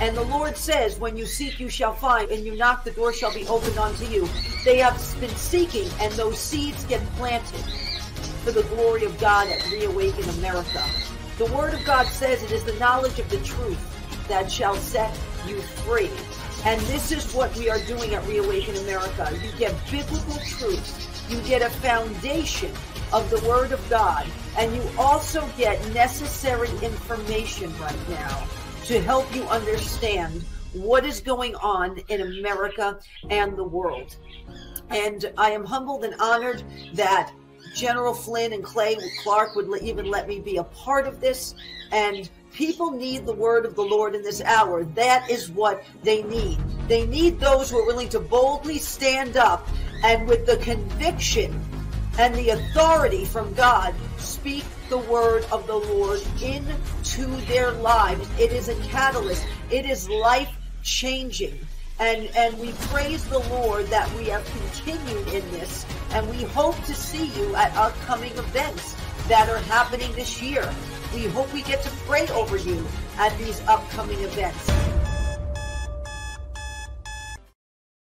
[0.00, 3.12] And the Lord says, when you seek, you shall find, and you knock, the door
[3.12, 4.28] shall be opened unto you.
[4.64, 7.60] They have been seeking, and those seeds get planted
[8.42, 10.82] for the glory of God at Reawaken America.
[11.38, 13.78] The Word of God says it is the knowledge of the truth
[14.28, 15.16] that shall set
[15.46, 16.10] you free.
[16.64, 19.28] And this is what we are doing at Reawaken America.
[19.42, 22.72] You get biblical truth, you get a foundation
[23.12, 24.26] of the Word of God,
[24.56, 28.46] and you also get necessary information right now
[28.84, 32.98] to help you understand what is going on in America
[33.30, 34.16] and the world.
[34.90, 36.62] And I am humbled and honored
[36.94, 37.32] that
[37.74, 41.54] General Flynn and Clay Clark would even let me be a part of this.
[41.90, 44.84] And people need the word of the Lord in this hour.
[44.84, 46.58] That is what they need.
[46.88, 49.68] They need those who are willing to boldly stand up
[50.04, 51.58] and with the conviction
[52.18, 58.28] and the authority from God speak the word of the Lord into their lives.
[58.38, 59.46] It is a catalyst.
[59.70, 60.50] It is life
[60.82, 61.58] changing.
[61.98, 65.86] And, and we praise the Lord that we have continued in this.
[66.10, 68.96] And we hope to see you at upcoming events
[69.28, 70.70] that are happening this year.
[71.14, 72.86] We hope we get to pray over you
[73.18, 75.11] at these upcoming events.